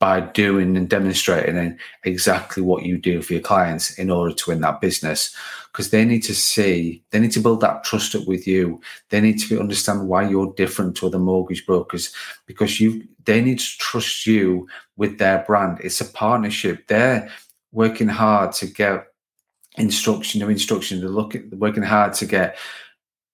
by 0.00 0.18
doing 0.18 0.76
and 0.76 0.88
demonstrating 0.88 1.78
exactly 2.02 2.60
what 2.60 2.82
you 2.82 2.98
do 2.98 3.22
for 3.22 3.34
your 3.34 3.42
clients 3.42 3.96
in 3.96 4.10
order 4.10 4.34
to 4.34 4.50
win 4.50 4.60
that 4.60 4.80
business. 4.80 5.32
Because 5.72 5.90
they 5.90 6.04
need 6.04 6.22
to 6.22 6.34
see, 6.34 7.02
they 7.10 7.18
need 7.18 7.32
to 7.32 7.40
build 7.40 7.62
that 7.62 7.82
trust 7.82 8.14
up 8.14 8.26
with 8.28 8.46
you. 8.46 8.80
They 9.08 9.22
need 9.22 9.40
to 9.40 9.58
understand 9.58 10.06
why 10.06 10.28
you're 10.28 10.52
different 10.54 10.96
to 10.98 11.06
other 11.06 11.18
mortgage 11.18 11.64
brokers 11.64 12.12
because 12.46 12.78
you 12.78 13.08
they 13.24 13.40
need 13.40 13.58
to 13.58 13.78
trust 13.78 14.26
you 14.26 14.68
with 14.96 15.18
their 15.18 15.44
brand. 15.46 15.78
It's 15.82 16.00
a 16.00 16.04
partnership. 16.04 16.88
They're 16.88 17.30
working 17.70 18.08
hard 18.08 18.52
to 18.54 18.66
get 18.66 19.06
instruction, 19.76 20.40
new 20.40 20.48
instruction. 20.48 21.00
They're 21.00 21.08
looking, 21.08 21.48
they're 21.48 21.58
working 21.58 21.84
hard 21.84 22.12
to 22.14 22.26
get 22.26 22.58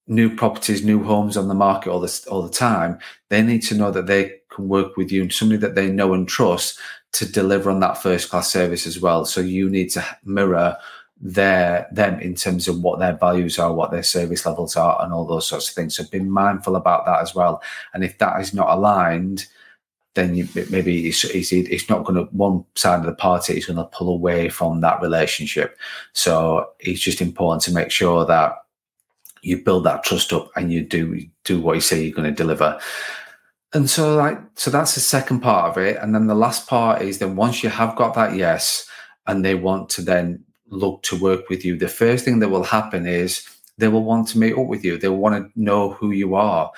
new 0.07 0.35
properties, 0.35 0.85
new 0.85 1.03
homes 1.03 1.37
on 1.37 1.49
the 1.49 1.55
market 1.55 1.91
all 1.91 2.01
this 2.01 2.25
all 2.27 2.43
the 2.43 2.53
time. 2.53 2.99
They 3.31 3.43
need 3.43 3.63
to 3.63 3.75
know 3.75 3.91
that 3.91 4.07
they 4.07 4.41
can 4.51 4.69
work 4.69 4.97
with 4.97 5.11
you 5.11 5.23
and 5.23 5.33
somebody 5.33 5.59
that 5.61 5.75
they 5.75 5.91
know 5.91 6.15
and 6.15 6.29
trust 6.29 6.79
to 7.13 7.31
deliver 7.31 7.71
on 7.71 7.81
that 7.81 7.99
first 7.99 8.31
class 8.31 8.53
service 8.53 8.87
as 8.87 9.01
well. 9.01 9.25
So 9.25 9.41
you 9.41 9.69
need 9.69 9.91
to 9.91 10.05
mirror 10.25 10.77
their 11.21 11.89
them 11.91 12.21
in 12.21 12.35
terms 12.35 12.69
of 12.69 12.81
what 12.81 12.99
their 12.99 13.15
values 13.15 13.59
are, 13.59 13.73
what 13.73 13.91
their 13.91 14.03
service 14.03 14.47
levels 14.47 14.77
are, 14.77 15.03
and 15.03 15.13
all 15.13 15.27
those 15.27 15.47
sorts 15.47 15.69
of 15.69 15.75
things. 15.75 15.97
So 15.97 16.05
be 16.05 16.21
mindful 16.21 16.77
about 16.77 17.07
that 17.07 17.21
as 17.21 17.35
well. 17.35 17.63
And 17.93 18.05
if 18.05 18.19
that 18.19 18.41
is 18.41 18.55
not 18.55 18.69
aligned, 18.69 19.47
then 20.15 20.35
you, 20.35 20.49
maybe 20.71 21.09
it's, 21.09 21.25
it's, 21.25 21.53
it's 21.53 21.89
not 21.89 22.05
going 22.05 22.17
to 22.17 22.31
one 22.33 22.65
side 22.75 23.01
of 23.01 23.07
the 23.07 23.15
party 23.15 23.57
is 23.57 23.67
going 23.67 23.77
to 23.77 23.85
pull 23.85 24.09
away 24.09 24.49
from 24.49 24.81
that 24.81 25.01
relationship. 25.01 25.79
So 26.13 26.71
it's 26.81 27.01
just 27.01 27.21
important 27.21 27.63
to 27.63 27.73
make 27.73 27.91
sure 27.91 28.25
that 28.27 28.57
you 29.43 29.63
build 29.63 29.85
that 29.85 30.05
trust 30.05 30.33
up 30.33 30.51
and 30.57 30.73
you 30.73 30.83
do 30.83 31.25
do 31.45 31.61
what 31.61 31.75
you 31.75 31.81
say 31.81 32.03
you're 32.03 32.15
going 32.15 32.29
to 32.29 32.35
deliver. 32.35 32.79
And 33.73 33.89
so 33.89 34.17
like 34.17 34.39
so 34.55 34.71
that's 34.71 34.95
the 34.95 35.01
second 35.01 35.41
part 35.41 35.71
of 35.71 35.79
it. 35.79 35.97
And 35.97 36.15
then 36.15 36.27
the 36.27 36.35
last 36.35 36.67
part 36.67 37.03
is 37.03 37.19
then 37.19 37.37
once 37.37 37.63
you 37.63 37.69
have 37.69 37.95
got 37.95 38.15
that 38.15 38.35
yes 38.35 38.89
and 39.27 39.45
they 39.45 39.55
want 39.55 39.91
to 39.91 40.03
then 40.03 40.45
look 40.71 41.03
to 41.05 41.17
work 41.17 41.49
with 41.49 41.65
you, 41.65 41.77
the 41.77 41.89
first 41.89 42.25
thing 42.25 42.39
that 42.41 42.49
will 42.49 42.65
happen 42.65 43.07
is 43.07 43.49
they 43.79 43.89
will 43.89 44.05
want 44.05 44.29
to 44.29 44.39
meet 44.39 44.57
up 44.57 44.67
with 44.67 44.85
you. 44.85 44.99
They'll 44.99 45.17
want 45.17 45.37
to 45.37 45.61
know 45.61 45.93
who 45.93 46.11
you 46.11 46.35
are. 46.35 46.71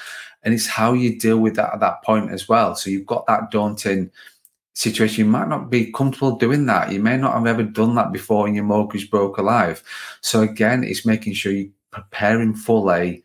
And 0.43 0.55
it's 0.55 0.67
how 0.67 0.93
you 0.93 1.19
deal 1.19 1.39
with 1.39 1.57
that 1.57 1.75
at 1.75 1.81
that 1.81 2.03
point 2.03 2.31
as 2.31 2.49
well. 2.49 2.75
So 2.75 2.91
you've 2.91 3.07
got 3.07 3.27
that 3.27 3.51
daunting 3.51 4.11
situation. 4.75 5.25
You 5.25 5.31
might 5.31 5.49
not 5.49 5.71
be 5.71 5.93
comfortable 5.93 6.37
doing 6.37 6.67
that. 6.67 6.93
You 6.93 7.01
may 7.01 7.17
not 7.17 7.35
have 7.35 7.47
ever 7.47 7.63
done 7.63 7.95
that 7.97 8.13
before 8.13 8.49
in 8.49 8.55
your 8.55 8.65
mortgage 8.65 9.11
broker 9.11 9.43
life. 9.43 9.83
So 10.23 10.43
again, 10.43 10.85
it's 10.85 11.05
making 11.05 11.35
sure 11.35 11.53
you're 11.53 11.69
preparing 11.91 12.55
fully 12.55 13.25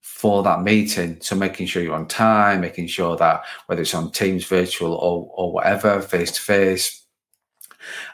for 0.00 0.42
that 0.42 0.62
meeting. 0.62 1.18
So 1.20 1.36
making 1.36 1.66
sure 1.66 1.82
you're 1.82 1.94
on 1.94 2.08
time, 2.08 2.60
making 2.60 2.88
sure 2.88 3.16
that 3.16 3.42
whether 3.66 3.82
it's 3.82 3.94
on 3.94 4.10
Teams, 4.10 4.44
virtual, 4.44 4.94
or 4.94 5.30
or 5.34 5.52
whatever, 5.52 6.00
face 6.00 6.32
to 6.32 6.40
face. 6.40 7.04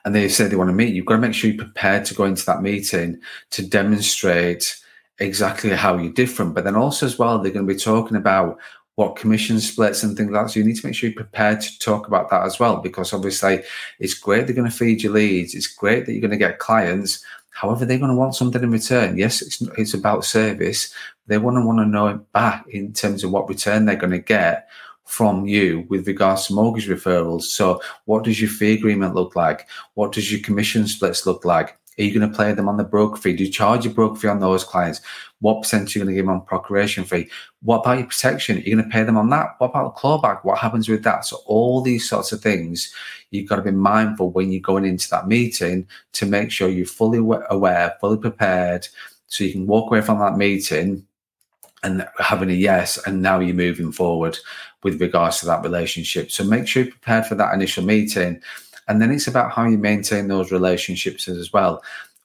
And 0.05 0.15
they 0.15 0.29
say 0.29 0.47
they 0.47 0.57
want 0.57 0.71
to 0.71 0.75
meet, 0.75 0.95
you've 0.95 1.07
got 1.07 1.17
to 1.17 1.21
make 1.21 1.35
sure 1.35 1.51
you're 1.51 1.65
prepared 1.65 2.05
to 2.07 2.15
go 2.15 2.25
into 2.25 2.45
that 2.47 2.63
meeting 2.63 3.21
to 3.51 3.67
demonstrate 3.67 4.81
exactly 5.19 5.71
how 5.71 5.97
you're 5.97 6.13
different. 6.13 6.55
But 6.55 6.65
then 6.65 6.77
also 6.77 7.07
as 7.07 7.19
well, 7.19 7.39
they're 7.39 7.53
going 7.53 7.67
to 7.67 7.73
be 7.73 7.79
talking 7.79 8.17
about 8.17 8.59
what 8.97 9.17
commission 9.17 9.59
splits 9.59 10.03
and 10.03 10.17
things 10.17 10.31
like 10.31 10.45
that. 10.45 10.51
So 10.53 10.61
you 10.61 10.67
need 10.67 10.77
to 10.77 10.87
make 10.87 10.95
sure 10.95 11.11
you're 11.11 11.17
prepared 11.17 11.61
to 11.63 11.79
talk 11.79 12.07
about 12.07 12.31
that 12.31 12.45
as 12.45 12.61
well, 12.61 12.77
because 12.77 13.13
obviously 13.13 13.63
it's 13.99 14.15
great 14.15 14.47
they're 14.47 14.55
going 14.55 14.71
to 14.71 14.77
feed 14.77 15.03
you 15.03 15.11
leads. 15.11 15.55
It's 15.55 15.67
great 15.67 16.07
that 16.07 16.13
you're 16.13 16.21
going 16.21 16.31
to 16.31 16.37
get 16.37 16.59
clients. 16.59 17.25
However, 17.51 17.85
they're 17.85 17.99
going 17.99 18.11
to 18.11 18.17
want 18.17 18.35
something 18.35 18.63
in 18.63 18.71
return. 18.71 19.17
Yes, 19.17 19.41
it's 19.41 19.61
it's 19.79 19.95
about 19.95 20.25
service. 20.25 20.93
They 21.27 21.39
want 21.39 21.57
to 21.57 21.65
want 21.65 21.79
to 21.79 21.87
know 21.87 22.09
it 22.09 22.33
back 22.33 22.67
in 22.69 22.93
terms 22.93 23.25
of 23.25 23.31
what 23.31 23.49
return 23.49 23.85
they're 23.85 23.97
going 23.97 24.11
to 24.11 24.19
get 24.19 24.69
from 25.05 25.47
you 25.47 25.87
with 25.89 26.07
regards 26.07 26.47
to 26.47 26.55
mortgage 26.55 26.89
referrals. 26.89 27.43
So, 27.43 27.81
what 28.07 28.25
does 28.25 28.41
your 28.41 28.51
fee 28.51 28.73
agreement 28.73 29.15
look 29.15 29.37
like? 29.37 29.69
What 29.95 30.13
does 30.13 30.33
your 30.33 30.41
commission 30.41 30.87
splits 30.87 31.27
look 31.27 31.45
like? 31.45 31.79
Are 31.99 32.03
you 32.03 32.19
going 32.19 32.29
to 32.29 32.37
play 32.37 32.53
them 32.53 32.69
on 32.69 32.77
the 32.77 32.85
broker 32.85 33.17
fee? 33.17 33.37
Do 33.37 33.45
you 33.45 33.51
charge 33.51 33.85
your 33.85 33.95
broker 33.95 34.19
fee 34.19 34.29
on 34.29 34.41
those 34.41 34.65
clients? 34.65 35.01
What 35.41 35.63
percentage 35.63 35.95
are 35.95 36.01
you 36.01 36.05
going 36.05 36.15
to 36.15 36.19
give 36.19 36.27
them 36.27 36.35
on 36.35 36.45
procuration 36.45 37.05
fee? 37.05 37.29
What 37.63 37.81
about 37.81 37.99
your 37.99 38.09
protection? 38.09 38.57
Are 38.57 38.61
you 38.61 38.75
going 38.75 38.85
to 38.85 38.91
pay 38.91 39.05
them 39.05 39.17
on 39.17 39.31
that? 39.31 39.55
What 39.59 39.71
about 39.71 39.95
the 39.95 40.01
clawback? 40.01 40.45
What 40.45 40.59
happens 40.59 40.89
with 40.89 41.05
that? 41.05 41.25
So 41.25 41.39
all 41.47 41.83
these 41.83 42.09
sorts 42.09 42.33
of 42.33 42.41
things, 42.41 42.93
you've 43.31 43.49
got 43.49 43.57
to 43.57 43.63
be 43.63 43.71
mindful 43.71 44.31
when 44.31 44.51
you're 44.51 44.61
going 44.61 44.85
into 44.85 45.09
that 45.11 45.29
meeting 45.29 45.87
to 46.15 46.27
make 46.27 46.51
sure 46.51 46.69
you're 46.69 46.87
fully 46.87 47.19
aware, 47.51 47.95
fully 48.01 48.19
prepared, 48.19 48.89
so 49.29 49.45
you 49.45 49.53
can 49.53 49.67
walk 49.67 49.91
away 49.91 50.01
from 50.01 50.19
that 50.19 50.37
meeting 50.37 51.07
and 51.85 52.09
having 52.19 52.51
a 52.51 52.55
yes, 52.55 52.99
and 53.07 53.23
now 53.23 53.39
you're 53.39 53.55
moving 53.55 53.93
forward 53.93 54.37
with 54.83 55.01
regards 55.01 55.41
to 55.41 55.47
that 55.47 55.63
relationship. 55.63 56.33
So 56.33 56.43
make 56.43 56.67
sure 56.67 56.83
you're 56.83 56.93
prepared 56.93 57.27
for 57.27 57.37
that 57.37 57.55
initial 57.55 57.85
meeting 57.85 58.43
and 58.89 59.01
then 59.01 59.11
it's 59.11 59.27
about 59.27 59.53
how 59.53 59.65
you 59.65 59.79
maintain 59.79 60.29
those 60.29 60.53
relationships 60.53 61.29
as 61.29 61.53
well. 61.53 61.83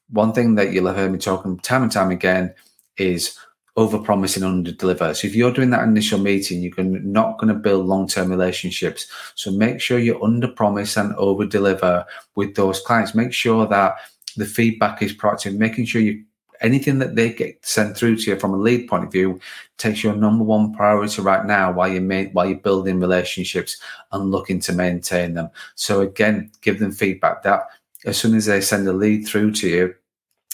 One 0.10 0.34
thing 0.34 0.56
that 0.56 0.72
you'll 0.72 0.88
have 0.88 0.96
heard 0.96 1.12
me 1.12 1.20
talking 1.20 1.58
time 1.60 1.84
and 1.84 1.92
time 1.92 2.12
again 2.12 2.54
is 2.98 3.38
over 3.78 3.98
promising 3.98 4.44
under 4.44 4.72
deliver. 4.72 5.14
So 5.14 5.28
if 5.28 5.36
you're 5.36 5.54
doing 5.54 5.70
that 5.70 5.84
initial 5.84 6.20
meeting, 6.20 6.62
you're 6.62 6.84
not 6.84 7.38
going 7.38 7.54
to 7.54 7.60
build 7.60 7.86
long 7.86 8.08
term 8.08 8.30
relationships. 8.30 9.08
So 9.36 9.52
make 9.52 9.80
sure 9.80 10.00
you 10.00 10.22
under 10.22 10.50
promise 10.50 10.98
and 10.98 11.16
over 11.16 11.46
deliver 11.46 12.06
with 12.36 12.56
those 12.56 12.82
clients. 12.82 13.16
Make 13.16 13.32
sure 13.32 13.66
that 13.68 13.96
the 14.36 14.46
feedback 14.46 15.02
is 15.02 15.14
proactive, 15.14 15.58
making 15.58 15.86
sure 15.86 16.02
you 16.02 16.26
anything 16.62 17.00
that 17.00 17.16
they 17.16 17.32
get 17.32 17.66
sent 17.66 17.96
through 17.96 18.18
to 18.18 18.32
you 18.32 18.40
from 18.40 18.54
a 18.54 18.58
lead 18.58 18.88
point 18.88 19.06
of 19.06 19.12
view 19.12 19.40
takes 19.78 20.04
your 20.04 20.16
number 20.16 20.44
one 20.44 20.74
priority 20.74 21.22
right 21.22 21.46
now 21.46 21.72
while 21.72 21.88
you're 21.88 22.02
ma- 22.02 22.30
while 22.32 22.46
you're 22.46 22.58
building 22.60 23.00
relationships 23.00 23.78
and 24.12 24.32
looking 24.32 24.60
to 24.60 24.74
maintain 24.74 25.34
them. 25.34 25.50
So 25.76 26.02
again, 26.02 26.52
give 26.62 26.80
them 26.80 26.92
feedback 26.92 27.44
that 27.44 27.64
as 28.06 28.18
soon 28.18 28.36
as 28.36 28.46
they 28.46 28.62
send 28.62 28.88
a 28.88 28.94
lead 28.94 29.28
through 29.28 29.54
to 29.54 29.68
you, 29.68 29.96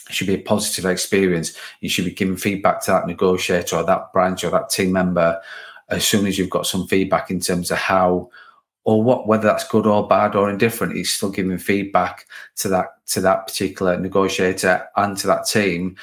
it 0.10 0.14
should 0.14 0.28
be 0.28 0.36
a 0.36 0.42
positive 0.42 0.86
experience. 0.86 1.58
You 1.82 1.90
should 1.90 2.06
be 2.06 2.12
giving 2.12 2.38
feedback 2.38 2.82
to 2.84 2.92
that 2.92 3.08
negotiator 3.08 3.78
or 3.78 3.84
that 3.84 4.14
branch 4.14 4.44
or 4.44 4.52
that 4.52 4.70
team 4.70 4.92
member 4.92 5.42
as 5.90 6.06
soon 6.06 6.26
as 6.26 6.38
you've 6.38 6.50
got 6.50 6.66
some 6.66 6.88
feedback 6.88 7.30
in 7.30 7.40
terms 7.40 7.72
of 7.72 7.78
how 7.78 8.30
or 8.86 9.04
what 9.04 9.28
whether 9.28 9.44
that's 9.44 9.68
good 9.68 9.86
or 9.86 10.08
bad 10.08 10.36
or 10.36 10.50
indifferent 10.50 10.96
he's 10.96 11.14
still 11.14 11.30
giving 11.30 11.58
feedback 11.58 12.26
to 12.56 12.70
that 12.70 13.06
to 13.08 13.20
that 13.20 13.46
particular 13.46 14.00
negotiator 14.00 14.88
and 14.96 15.18
to 15.18 15.28
that 15.28 15.46
team 15.46 15.96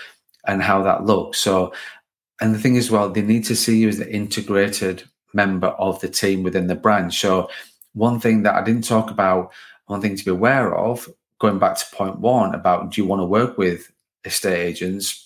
and 0.46 0.62
how 0.62 0.82
that 0.82 1.04
looks. 1.04 1.38
So 1.40 1.72
and 2.42 2.54
the 2.54 2.58
thing 2.58 2.74
is 2.74 2.90
well 2.90 3.08
they 3.08 3.22
need 3.22 3.44
to 3.44 3.56
see 3.56 3.78
you 3.78 3.88
as 3.88 3.98
the 3.98 4.12
integrated 4.12 5.04
member 5.32 5.68
of 5.68 6.00
the 6.00 6.08
team 6.08 6.42
within 6.42 6.66
the 6.66 6.74
branch 6.74 7.18
so 7.18 7.48
one 7.94 8.20
thing 8.20 8.42
that 8.42 8.54
i 8.54 8.62
didn't 8.62 8.84
talk 8.84 9.10
about 9.10 9.50
one 9.86 10.00
thing 10.02 10.16
to 10.16 10.24
be 10.24 10.30
aware 10.30 10.74
of 10.74 11.08
going 11.38 11.58
back 11.58 11.76
to 11.78 11.86
point 11.96 12.18
one 12.18 12.54
about 12.54 12.90
do 12.90 13.00
you 13.00 13.06
want 13.06 13.20
to 13.20 13.26
work 13.26 13.56
with 13.56 13.90
estate 14.24 14.60
agents 14.60 15.21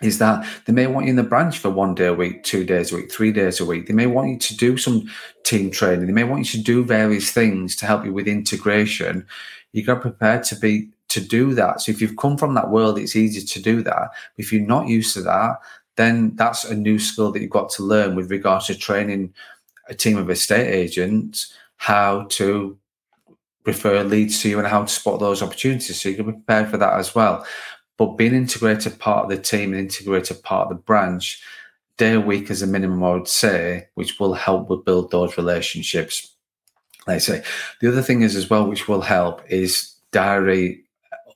is 0.00 0.18
that 0.18 0.46
they 0.64 0.72
may 0.72 0.86
want 0.86 1.06
you 1.06 1.10
in 1.10 1.16
the 1.16 1.22
branch 1.22 1.58
for 1.58 1.70
one 1.70 1.94
day 1.94 2.06
a 2.06 2.14
week, 2.14 2.42
two 2.42 2.64
days 2.64 2.92
a 2.92 2.96
week, 2.96 3.12
three 3.12 3.32
days 3.32 3.60
a 3.60 3.64
week. 3.64 3.86
They 3.86 3.94
may 3.94 4.06
want 4.06 4.30
you 4.30 4.38
to 4.38 4.56
do 4.56 4.76
some 4.76 5.08
team 5.44 5.70
training. 5.70 6.06
They 6.06 6.12
may 6.12 6.24
want 6.24 6.52
you 6.52 6.58
to 6.58 6.64
do 6.64 6.84
various 6.84 7.30
things 7.30 7.76
to 7.76 7.86
help 7.86 8.04
you 8.04 8.12
with 8.12 8.26
integration. 8.26 9.26
You 9.72 9.84
got 9.84 10.00
prepared 10.00 10.44
to 10.44 10.56
be 10.56 10.88
to 11.08 11.20
do 11.20 11.54
that. 11.54 11.82
So 11.82 11.92
if 11.92 12.00
you've 12.00 12.16
come 12.16 12.38
from 12.38 12.54
that 12.54 12.70
world, 12.70 12.98
it's 12.98 13.16
easy 13.16 13.46
to 13.46 13.62
do 13.62 13.82
that. 13.82 14.10
If 14.38 14.52
you're 14.52 14.66
not 14.66 14.88
used 14.88 15.14
to 15.14 15.22
that, 15.22 15.60
then 15.96 16.34
that's 16.36 16.64
a 16.64 16.74
new 16.74 16.98
skill 16.98 17.30
that 17.32 17.42
you've 17.42 17.50
got 17.50 17.68
to 17.70 17.82
learn 17.82 18.16
with 18.16 18.30
regards 18.30 18.66
to 18.66 18.74
training 18.74 19.34
a 19.88 19.94
team 19.94 20.16
of 20.16 20.30
estate 20.30 20.72
agents 20.72 21.52
how 21.76 22.24
to 22.30 22.78
refer 23.64 24.02
leads 24.02 24.40
to 24.40 24.48
you 24.48 24.58
and 24.58 24.66
how 24.66 24.82
to 24.82 24.88
spot 24.88 25.20
those 25.20 25.42
opportunities. 25.42 26.00
So 26.00 26.08
you 26.08 26.16
can 26.16 26.26
be 26.26 26.32
prepared 26.32 26.70
for 26.70 26.78
that 26.78 26.94
as 26.94 27.14
well. 27.14 27.46
But 27.98 28.16
being 28.16 28.34
integrated 28.34 28.98
part 28.98 29.24
of 29.24 29.30
the 29.30 29.42
team 29.42 29.72
and 29.72 29.80
integrated 29.80 30.42
part 30.42 30.70
of 30.70 30.76
the 30.76 30.82
branch, 30.82 31.42
day 31.98 32.14
a 32.14 32.20
week 32.20 32.50
as 32.50 32.62
a 32.62 32.66
minimum, 32.66 33.02
I 33.04 33.12
would 33.12 33.28
say, 33.28 33.88
which 33.94 34.18
will 34.18 34.34
help 34.34 34.68
with 34.68 34.84
build 34.84 35.10
those 35.10 35.36
relationships. 35.36 36.34
Like 37.06 37.16
I 37.16 37.18
say, 37.18 37.42
the 37.80 37.88
other 37.88 38.02
thing 38.02 38.22
is 38.22 38.36
as 38.36 38.48
well, 38.48 38.66
which 38.66 38.88
will 38.88 39.02
help, 39.02 39.42
is 39.50 39.94
diary 40.10 40.84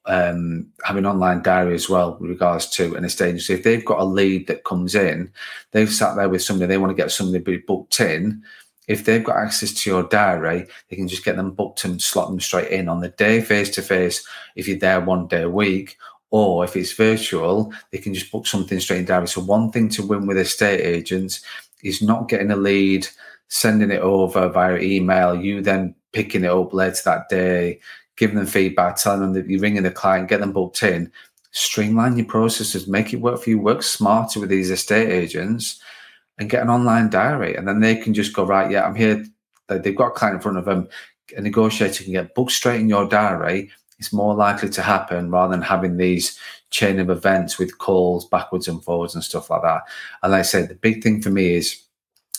um, 0.06 0.68
having 0.84 1.04
online 1.04 1.42
diary 1.42 1.74
as 1.74 1.88
well 1.88 2.16
with 2.20 2.30
regards 2.30 2.66
to 2.70 2.94
an 2.94 3.04
estate 3.04 3.28
agency. 3.28 3.54
If 3.54 3.64
they've 3.64 3.84
got 3.84 4.00
a 4.00 4.04
lead 4.04 4.46
that 4.46 4.64
comes 4.64 4.94
in, 4.94 5.32
they've 5.72 5.92
sat 5.92 6.14
there 6.14 6.28
with 6.28 6.42
somebody, 6.42 6.68
they 6.68 6.78
want 6.78 6.96
to 6.96 7.02
get 7.02 7.10
somebody 7.10 7.58
booked 7.58 8.00
in. 8.00 8.42
If 8.86 9.04
they've 9.04 9.24
got 9.24 9.38
access 9.38 9.72
to 9.72 9.90
your 9.90 10.04
diary, 10.04 10.68
they 10.88 10.96
can 10.96 11.08
just 11.08 11.24
get 11.24 11.34
them 11.34 11.50
booked 11.50 11.84
and 11.84 12.00
slot 12.00 12.28
them 12.28 12.38
straight 12.38 12.70
in 12.70 12.88
on 12.88 13.00
the 13.00 13.08
day 13.08 13.40
face 13.40 13.70
to 13.70 13.82
face. 13.82 14.26
If 14.54 14.68
you're 14.68 14.78
there 14.78 15.00
one 15.00 15.26
day 15.26 15.42
a 15.42 15.50
week, 15.50 15.98
or 16.30 16.64
if 16.64 16.76
it's 16.76 16.92
virtual, 16.92 17.72
they 17.90 17.98
can 17.98 18.14
just 18.14 18.30
book 18.32 18.46
something 18.46 18.80
straight 18.80 19.00
in 19.00 19.04
diary. 19.04 19.28
So 19.28 19.40
one 19.40 19.70
thing 19.70 19.88
to 19.90 20.06
win 20.06 20.26
with 20.26 20.38
estate 20.38 20.80
agents 20.80 21.42
is 21.82 22.02
not 22.02 22.28
getting 22.28 22.50
a 22.50 22.56
lead, 22.56 23.06
sending 23.48 23.90
it 23.90 24.00
over 24.00 24.48
via 24.48 24.78
email, 24.78 25.36
you 25.36 25.62
then 25.62 25.94
picking 26.12 26.44
it 26.44 26.50
up 26.50 26.72
later 26.72 27.00
that 27.04 27.28
day, 27.28 27.80
giving 28.16 28.36
them 28.36 28.46
feedback, 28.46 28.96
telling 28.96 29.20
them 29.20 29.32
that 29.34 29.48
you're 29.48 29.60
ringing 29.60 29.82
the 29.82 29.90
client, 29.90 30.28
get 30.28 30.40
them 30.40 30.52
booked 30.52 30.82
in. 30.82 31.10
Streamline 31.52 32.18
your 32.18 32.26
processes, 32.26 32.86
make 32.86 33.14
it 33.14 33.20
work 33.20 33.40
for 33.40 33.50
you, 33.50 33.58
work 33.58 33.82
smarter 33.82 34.40
with 34.40 34.50
these 34.50 34.70
estate 34.70 35.08
agents 35.08 35.80
and 36.38 36.50
get 36.50 36.62
an 36.62 36.68
online 36.68 37.08
diary. 37.08 37.54
And 37.54 37.66
then 37.66 37.80
they 37.80 37.96
can 37.96 38.12
just 38.12 38.34
go, 38.34 38.44
right, 38.44 38.70
yeah, 38.70 38.84
I'm 38.84 38.94
here. 38.94 39.24
They've 39.68 39.96
got 39.96 40.08
a 40.08 40.10
client 40.10 40.36
in 40.36 40.42
front 40.42 40.58
of 40.58 40.64
them. 40.64 40.88
A 41.36 41.40
negotiator 41.40 42.04
can 42.04 42.12
get 42.12 42.34
booked 42.34 42.52
straight 42.52 42.80
in 42.80 42.88
your 42.88 43.08
diary 43.08 43.70
it's 43.98 44.12
more 44.12 44.34
likely 44.34 44.68
to 44.70 44.82
happen 44.82 45.30
rather 45.30 45.52
than 45.52 45.62
having 45.62 45.96
these 45.96 46.38
chain 46.70 46.98
of 46.98 47.10
events 47.10 47.58
with 47.58 47.78
calls 47.78 48.26
backwards 48.26 48.68
and 48.68 48.82
forwards 48.82 49.14
and 49.14 49.24
stuff 49.24 49.50
like 49.50 49.62
that. 49.62 49.82
And 50.22 50.32
like 50.32 50.40
I 50.40 50.42
said, 50.42 50.68
the 50.68 50.74
big 50.74 51.02
thing 51.02 51.22
for 51.22 51.30
me 51.30 51.54
is 51.54 51.82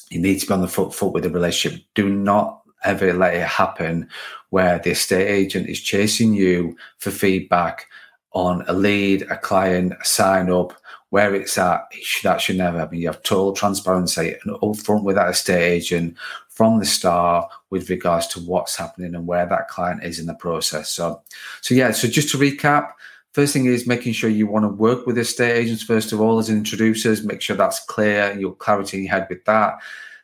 you 0.09 0.19
need 0.19 0.39
to 0.39 0.47
be 0.47 0.53
on 0.53 0.61
the 0.61 0.67
foot 0.67 1.13
with 1.13 1.23
the 1.23 1.29
relationship. 1.29 1.81
Do 1.95 2.09
not 2.09 2.61
ever 2.83 3.13
let 3.13 3.33
it 3.33 3.47
happen 3.47 4.07
where 4.49 4.79
the 4.79 4.91
estate 4.91 5.27
agent 5.27 5.67
is 5.67 5.81
chasing 5.81 6.33
you 6.33 6.77
for 6.99 7.11
feedback 7.11 7.87
on 8.31 8.63
a 8.67 8.73
lead, 8.73 9.23
a 9.23 9.37
client, 9.37 9.93
a 9.99 10.05
sign 10.05 10.51
up, 10.51 10.73
where 11.09 11.33
it's 11.33 11.57
at. 11.57 11.81
That 12.23 12.41
should 12.41 12.57
never 12.57 12.79
happen. 12.79 12.97
You 12.97 13.07
have 13.07 13.23
total 13.23 13.53
transparency 13.53 14.35
and 14.43 14.55
upfront 14.57 15.03
with 15.03 15.15
that 15.15 15.29
estate 15.29 15.63
agent 15.63 16.15
from 16.57 16.79
the 16.79 16.85
start 16.85 17.47
with 17.69 17.87
regards 17.87 18.25
to 18.25 18.39
what's 18.39 18.75
happening 18.75 19.13
and 19.13 19.27
where 19.27 19.45
that 19.45 19.67
client 19.67 20.03
is 20.03 20.17
in 20.17 20.25
the 20.25 20.33
process. 20.33 20.89
So, 20.89 21.21
so 21.61 21.75
yeah. 21.75 21.91
So 21.91 22.07
just 22.07 22.31
to 22.31 22.37
recap, 22.39 22.93
first 23.33 23.53
thing 23.53 23.67
is 23.67 23.85
making 23.85 24.13
sure 24.13 24.27
you 24.27 24.47
want 24.47 24.65
to 24.65 24.69
work 24.69 25.05
with 25.05 25.19
estate 25.19 25.55
agents 25.55 25.83
first 25.83 26.11
of 26.11 26.19
all 26.19 26.39
as 26.39 26.49
introducers. 26.49 27.23
Make 27.23 27.41
sure 27.41 27.55
that's 27.55 27.85
clear. 27.85 28.35
Your 28.39 28.55
clarity 28.55 28.97
in 28.97 29.03
your 29.03 29.11
head 29.11 29.27
with 29.29 29.45
that. 29.45 29.75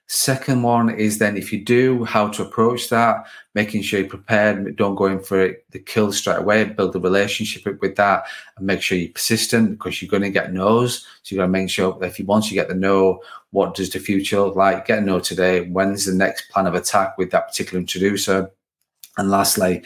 Second 0.08 0.63
one 0.63 0.89
is 0.89 1.18
then 1.18 1.38
if 1.38 1.52
you 1.52 1.63
do, 1.63 2.04
how 2.04 2.28
to 2.28 2.44
approach 2.44 2.89
that, 2.89 3.26
making 3.56 3.82
sure 3.82 4.02
you're 4.02 4.10
prepared, 4.10 4.76
don't 4.76 4.96
go 4.96 5.06
in 5.06 5.20
for 5.20 5.42
it, 5.42 5.66
the 5.72 5.80
kill 5.80 6.12
straight 6.12 6.39
away, 6.39 6.66
build 6.66 6.96
a 6.96 7.00
relationship 7.00 7.82
with 7.82 7.96
that 7.96 8.26
and 8.58 8.68
make 8.68 8.82
sure 8.82 8.98
you're 8.98 9.12
persistent 9.12 9.72
because 9.72 10.02
you're 10.02 10.10
going 10.12 10.24
to 10.24 10.30
get 10.30 10.54
no's. 10.54 11.06
So 11.24 11.34
you 11.34 11.38
got 11.38 11.46
to 11.46 11.52
make 11.52 11.70
sure 11.70 11.98
that 12.00 12.06
if 12.06 12.20
you 12.20 12.26
once 12.26 12.52
you 12.52 12.56
get 12.56 12.68
the 12.68 12.76
no, 12.76 13.22
what 13.52 13.76
does 13.76 13.92
the 13.92 14.00
future 14.00 14.42
look 14.42 14.56
like? 14.56 14.88
Get 14.88 15.00
a 15.00 15.02
no 15.02 15.20
today. 15.20 15.68
When's 15.70 16.06
the 16.06 16.13
next 16.13 16.50
plan 16.50 16.68
of 16.68 16.76
attack 16.76 17.18
with 17.18 17.32
that 17.32 17.48
particular 17.48 17.80
introducer? 17.80 18.52
And 19.18 19.30
lastly, 19.30 19.84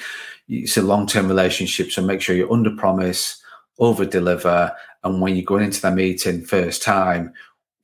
it's 0.50 0.78
a 0.78 0.82
long-term 0.82 1.28
relationship. 1.28 1.92
So 1.92 2.02
make 2.02 2.22
sure 2.22 2.36
you 2.36 2.52
under 2.52 2.72
promise, 2.72 3.42
over 3.80 4.06
deliver. 4.06 4.74
And 5.04 5.22
when 5.22 5.36
you're 5.36 5.46
going 5.46 5.66
into 5.66 5.82
that 5.82 5.94
meeting 5.94 6.44
first 6.44 6.82
time, 6.82 7.34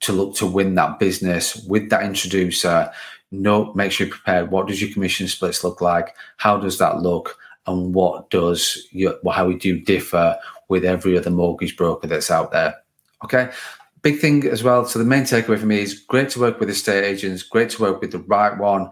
to 0.04 0.14
look 0.14 0.36
to 0.36 0.46
win 0.46 0.76
that 0.76 1.00
business 1.00 1.56
with 1.66 1.90
that 1.90 2.04
introducer. 2.04 2.92
No, 3.32 3.74
make 3.74 3.92
sure 3.92 4.08
you're 4.08 4.16
prepared. 4.16 4.52
What 4.52 4.68
does 4.68 4.82
your 4.82 4.94
commission 4.94 5.28
splits 5.28 5.64
look 5.64 5.82
like? 5.82 6.16
How 6.38 6.58
does 6.58 6.78
that 6.78 7.02
look? 7.02 7.38
And 7.66 7.94
what 7.94 8.30
does 8.30 8.88
your 8.92 9.16
how 9.32 9.48
we 9.48 9.56
do 9.56 9.80
differ 9.80 10.38
with 10.68 10.86
every 10.86 11.18
other 11.18 11.30
mortgage 11.30 11.76
broker 11.78 12.08
that's 12.08 12.30
out 12.30 12.52
there? 12.52 12.76
Okay. 13.24 13.50
Big 14.02 14.20
thing 14.20 14.46
as 14.48 14.64
well. 14.64 14.86
So 14.86 15.00
the 15.00 15.06
main 15.06 15.24
takeaway 15.24 15.58
for 15.58 15.66
me 15.66 15.80
is 15.80 15.98
great 15.98 16.30
to 16.32 16.40
work 16.42 16.60
with 16.60 16.70
estate 16.70 17.06
agents, 17.06 17.42
great 17.42 17.70
to 17.72 17.82
work 17.82 18.02
with 18.02 18.12
the 18.12 18.20
right 18.20 18.58
one. 18.58 18.90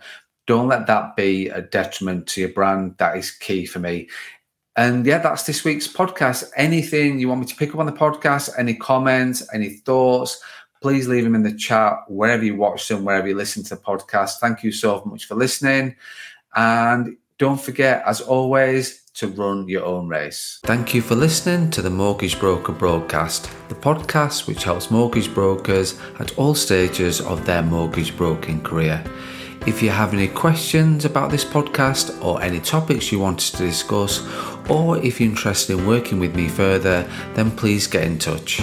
Don't 0.48 0.70
let 0.70 0.88
that 0.88 1.18
be 1.18 1.50
a 1.50 1.62
detriment 1.62 2.28
to 2.28 2.42
your 2.42 2.50
brand. 2.50 2.96
That 2.98 3.18
is 3.18 3.32
key 3.32 3.66
for 3.66 3.80
me. 3.80 4.10
And 4.78 5.06
yeah, 5.06 5.18
that's 5.18 5.44
this 5.44 5.66
week's 5.66 5.88
podcast. 5.88 6.50
Anything 6.56 7.20
you 7.20 7.28
want 7.28 7.42
me 7.42 7.48
to 7.48 7.56
pick 7.56 7.74
up 7.74 7.80
on 7.80 7.86
the 7.88 7.92
podcast, 7.92 8.50
any 8.58 8.74
comments, 8.74 9.46
any 9.54 9.70
thoughts, 9.70 10.42
please 10.82 11.08
leave 11.08 11.24
them 11.24 11.36
in 11.36 11.44
the 11.44 11.54
chat 11.54 12.00
wherever 12.08 12.44
you 12.44 12.56
watch 12.56 12.88
them, 12.88 13.06
wherever 13.06 13.28
you 13.28 13.36
listen 13.36 13.64
to 13.64 13.76
the 13.76 13.82
podcast. 13.82 14.40
Thank 14.40 14.64
you 14.64 14.72
so 14.72 15.04
much 15.06 15.26
for 15.26 15.36
listening. 15.36 15.96
And 16.56 17.18
don't 17.38 17.62
forget, 17.62 18.04
as 18.06 18.20
always, 18.20 19.02
to 19.14 19.28
run 19.28 19.68
your 19.68 19.86
own 19.86 20.08
race. 20.08 20.60
Thank 20.64 20.94
you 20.94 21.02
for 21.02 21.16
listening 21.16 21.70
to 21.72 21.82
the 21.82 21.90
Mortgage 21.90 22.40
Broker 22.40 22.72
Broadcast, 22.72 23.50
the 23.68 23.76
podcast 23.76 24.48
which 24.48 24.64
helps 24.64 24.90
mortgage 24.90 25.34
brokers 25.34 26.00
at 26.20 26.38
all 26.38 26.56
stages 26.56 27.22
of 27.22 27.46
their 27.46 27.62
mortgage 27.62 28.16
broking 28.16 28.62
career. 28.62 29.04
If 29.68 29.84
you 29.84 29.90
have 29.90 30.14
any 30.14 30.28
questions 30.28 31.06
about 31.06 31.30
this 31.30 31.46
podcast 31.46 32.24
or 32.24 32.42
any 32.42 32.60
topics 32.60 33.12
you 33.12 33.20
want 33.20 33.38
us 33.40 33.52
to 33.52 33.58
discuss, 33.58 34.28
or 34.70 34.98
if 34.98 35.20
you're 35.20 35.30
interested 35.30 35.78
in 35.78 35.86
working 35.86 36.20
with 36.20 36.36
me 36.36 36.48
further, 36.48 37.08
then 37.36 37.52
please 37.52 37.86
get 37.86 38.04
in 38.04 38.18
touch. 38.18 38.62